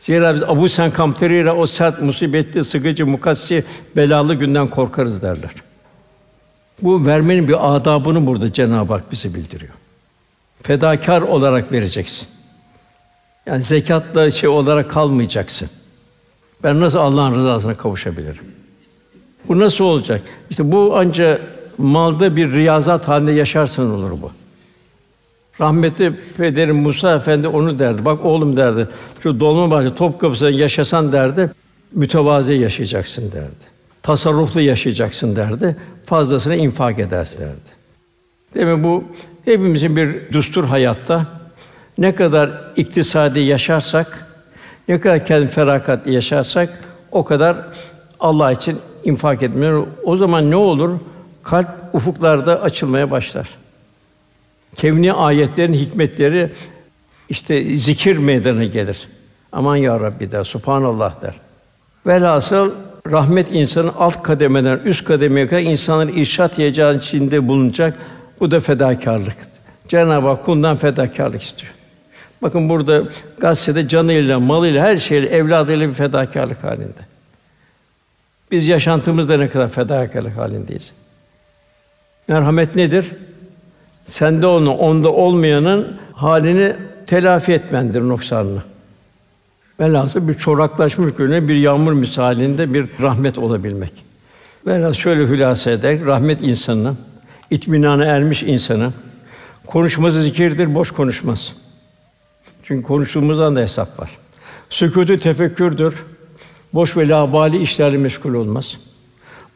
[0.00, 3.64] Zira biz Abu Sen Kamteri'yle o sert, musibetli, sıkıcı, mukassi,
[3.96, 5.50] belalı günden korkarız derler.
[6.82, 9.72] Bu vermenin bir adabını burada Cenab-ı Hak bize bildiriyor.
[10.62, 12.28] Fedakar olarak vereceksin.
[13.46, 15.68] Yani zekatla şey olarak kalmayacaksın.
[16.62, 18.44] Ben nasıl Allah'ın rızasına kavuşabilirim?
[19.48, 20.22] Bu nasıl olacak?
[20.50, 21.38] İşte bu anca
[21.78, 24.30] malda bir riyazat halinde yaşarsın olur bu.
[25.60, 28.04] Rahmetli pederim Musa Efendi onu derdi.
[28.04, 28.88] Bak oğlum derdi.
[29.22, 31.50] Şu Dolmabahçe Topkapı'da yaşasan derdi.
[31.92, 33.66] Mütevazi yaşayacaksın derdi.
[34.02, 35.76] Tasarruflu yaşayacaksın derdi.
[36.04, 37.76] Fazlasını infak edersin derdi.
[38.54, 39.04] Demek bu
[39.44, 41.26] hepimizin bir düstur hayatta
[41.98, 44.26] ne kadar iktisadi yaşarsak,
[44.88, 46.78] ne kadar kendi ferakat yaşarsak
[47.12, 47.56] o kadar
[48.20, 49.86] Allah için infak etmiyor.
[50.04, 50.98] O zaman ne olur?
[51.42, 53.48] Kalp ufuklarda açılmaya başlar.
[54.76, 56.50] Kevni ayetlerin hikmetleri
[57.28, 59.08] işte zikir meydana gelir.
[59.52, 61.34] Aman ya Rabbi der, Subhanallah der.
[62.06, 62.70] Velhasıl
[63.10, 67.98] rahmet insanın alt kademeden üst kademeye kadar insanların irşat heyecanı içinde bulunacak.
[68.40, 69.36] Bu da fedakarlık.
[69.88, 71.72] Cenab-ı Hak kuldan fedakarlık istiyor.
[72.42, 73.02] Bakın burada
[73.38, 77.06] gazetede canıyla, malıyla, her şeyle, evladıyla bir fedakarlık halinde.
[78.50, 80.92] Biz yaşantımızda ne kadar fedakarlık halindeyiz.
[82.28, 83.12] Merhamet nedir?
[84.08, 86.76] Sende onu, onda olmayanın halini
[87.06, 88.62] telafi etmendir noksanını.
[89.80, 93.92] Velhasıl bir çoraklaşmış gönüle bir yağmur misalinde bir rahmet olabilmek.
[94.66, 96.94] Velhasıl şöyle hülasa eder, rahmet insanı,
[97.50, 98.92] itminana ermiş insanı,
[99.66, 101.52] konuşması zikirdir, boş konuşmaz.
[102.62, 104.10] Çünkü konuştuğumuzdan da hesap var.
[104.70, 105.94] Sükûtu tefekkürdür.
[106.74, 108.76] Boş ve labali işlerle meşgul olmaz.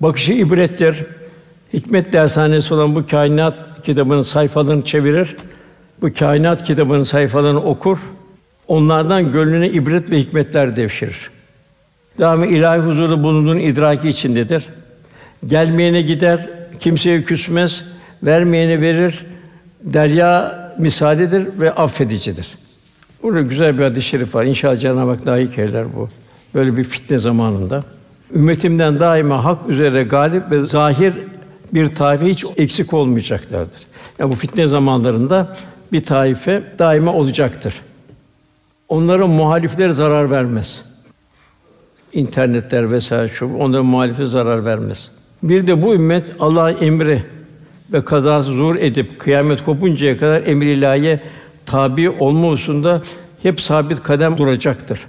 [0.01, 1.05] Bakışı ibrettir.
[1.73, 5.37] Hikmet dershanesi olan bu kainat kitabının sayfalarını çevirir.
[6.03, 7.99] Bu kainat kitabının sayfalarını okur.
[8.69, 11.31] Onlardan gönlüne ibret ve hikmetler devşirir.
[12.19, 14.67] Devamı ilahi huzurda bulunduğun idraki içindedir.
[15.47, 16.49] Gelmeyene gider,
[16.81, 17.85] kimseye küsmez,
[18.23, 19.27] vermeyene verir.
[19.83, 22.49] Derya misalidir ve affedicidir.
[23.23, 24.45] Burada güzel bir hadis-i şerif var.
[24.45, 26.09] İnşallah Cenab-ı Hak layık eyler bu.
[26.55, 27.83] Böyle bir fitne zamanında.
[28.35, 31.15] Ümmetimden daima hak üzere galip ve zahir
[31.75, 33.87] bir taife hiç eksik olmayacaklardır.
[34.19, 35.57] Yani bu fitne zamanlarında
[35.93, 37.75] bir taife daima olacaktır.
[38.89, 40.83] Onların muhalifleri zarar vermez.
[42.13, 45.11] İnternetler vesaire şu onların muhalifi zarar vermez.
[45.43, 47.23] Bir de bu ümmet Allah emri
[47.93, 51.21] ve kazası zuhur edip kıyamet kopuncaya kadar emir ilahiye
[51.67, 53.03] tabi olma hususunda
[53.43, 55.01] hep sabit kadem duracaktır.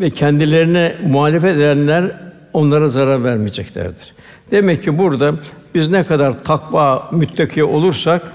[0.00, 2.20] Ve kendilerine muhalefet edenler
[2.52, 4.14] onlara zarar vermeyeceklerdir.
[4.50, 5.32] Demek ki burada
[5.74, 8.32] biz ne kadar takva müttaki olursak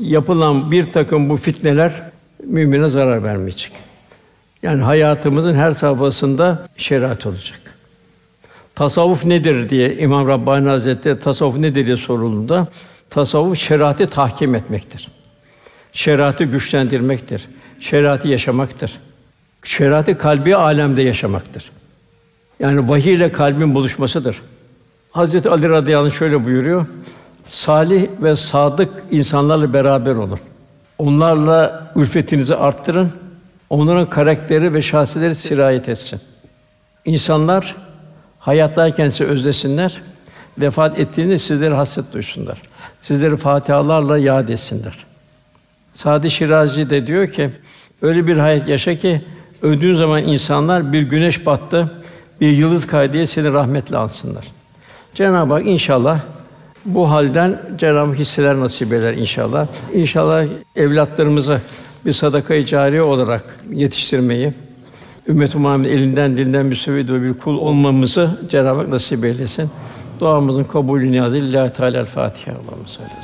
[0.00, 1.92] yapılan bir takım bu fitneler
[2.46, 3.72] mümine zarar vermeyecek.
[4.62, 7.60] Yani hayatımızın her safhasında şeriat olacak.
[8.74, 12.68] Tasavvuf nedir diye İmam Rabbani Hazretleri tasavvuf nedir diye sorulduğunda
[13.10, 15.08] tasavvuf şeriatı tahkim etmektir.
[15.92, 17.48] Şeriatı güçlendirmektir.
[17.80, 18.98] Şeriatı yaşamaktır.
[19.64, 21.70] Şeriatı kalbi alemde yaşamaktır.
[22.60, 24.40] Yani vahiy ile kalbin buluşmasıdır.
[25.14, 26.86] Hazreti Ali radıyallahu anh şöyle buyuruyor.
[27.46, 30.38] Salih ve sadık insanlarla beraber olun.
[30.98, 33.12] Onlarla ülfetinizi arttırın.
[33.70, 36.20] Onların karakteri ve şahsiyetleri sirayet etsin.
[37.04, 37.76] İnsanlar
[38.38, 40.02] hayattayken sizi özlesinler.
[40.58, 42.62] Vefat ettiğinde sizleri hasret duysunlar.
[43.02, 45.04] Sizleri fatihalarla yad etsinler.
[45.92, 47.50] Sadi Şirazi de diyor ki,
[48.02, 49.24] öyle bir hayat yaşa ki
[49.62, 51.90] öldüğün zaman insanlar bir güneş battı,
[52.40, 54.44] bir yıldız kaydı diye seni rahmetle ansınlar.
[55.14, 56.20] Cenab-ı Hak inşallah
[56.84, 59.66] bu halden Cenab-ı Hak hisseler nasip eder inşallah.
[59.92, 60.46] İnşallah
[60.76, 61.60] evlatlarımızı
[62.06, 64.52] bir sadaka-i cariye olarak yetiştirmeyi,
[65.28, 69.70] ümmet-i Muhammed elinden dilinden müsevvid ve bir kul olmamızı Cenab-ı Hak nasip eylesin.
[70.20, 72.52] Duamızın kabulü niyazı lillahi teala Fatiha.
[72.52, 73.14] Allahu sallallahu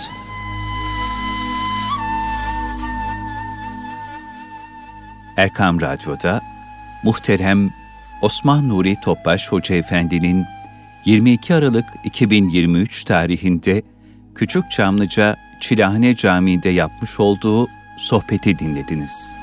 [5.36, 6.40] Erkam Radyo'da
[7.04, 7.70] muhterem
[8.22, 10.44] Osman Nuri Topbaş Hoca Efendi'nin
[11.04, 13.82] 22 Aralık 2023 tarihinde
[14.34, 19.39] Küçük Çamlıca Çilahane Camii'nde yapmış olduğu sohbeti dinlediniz.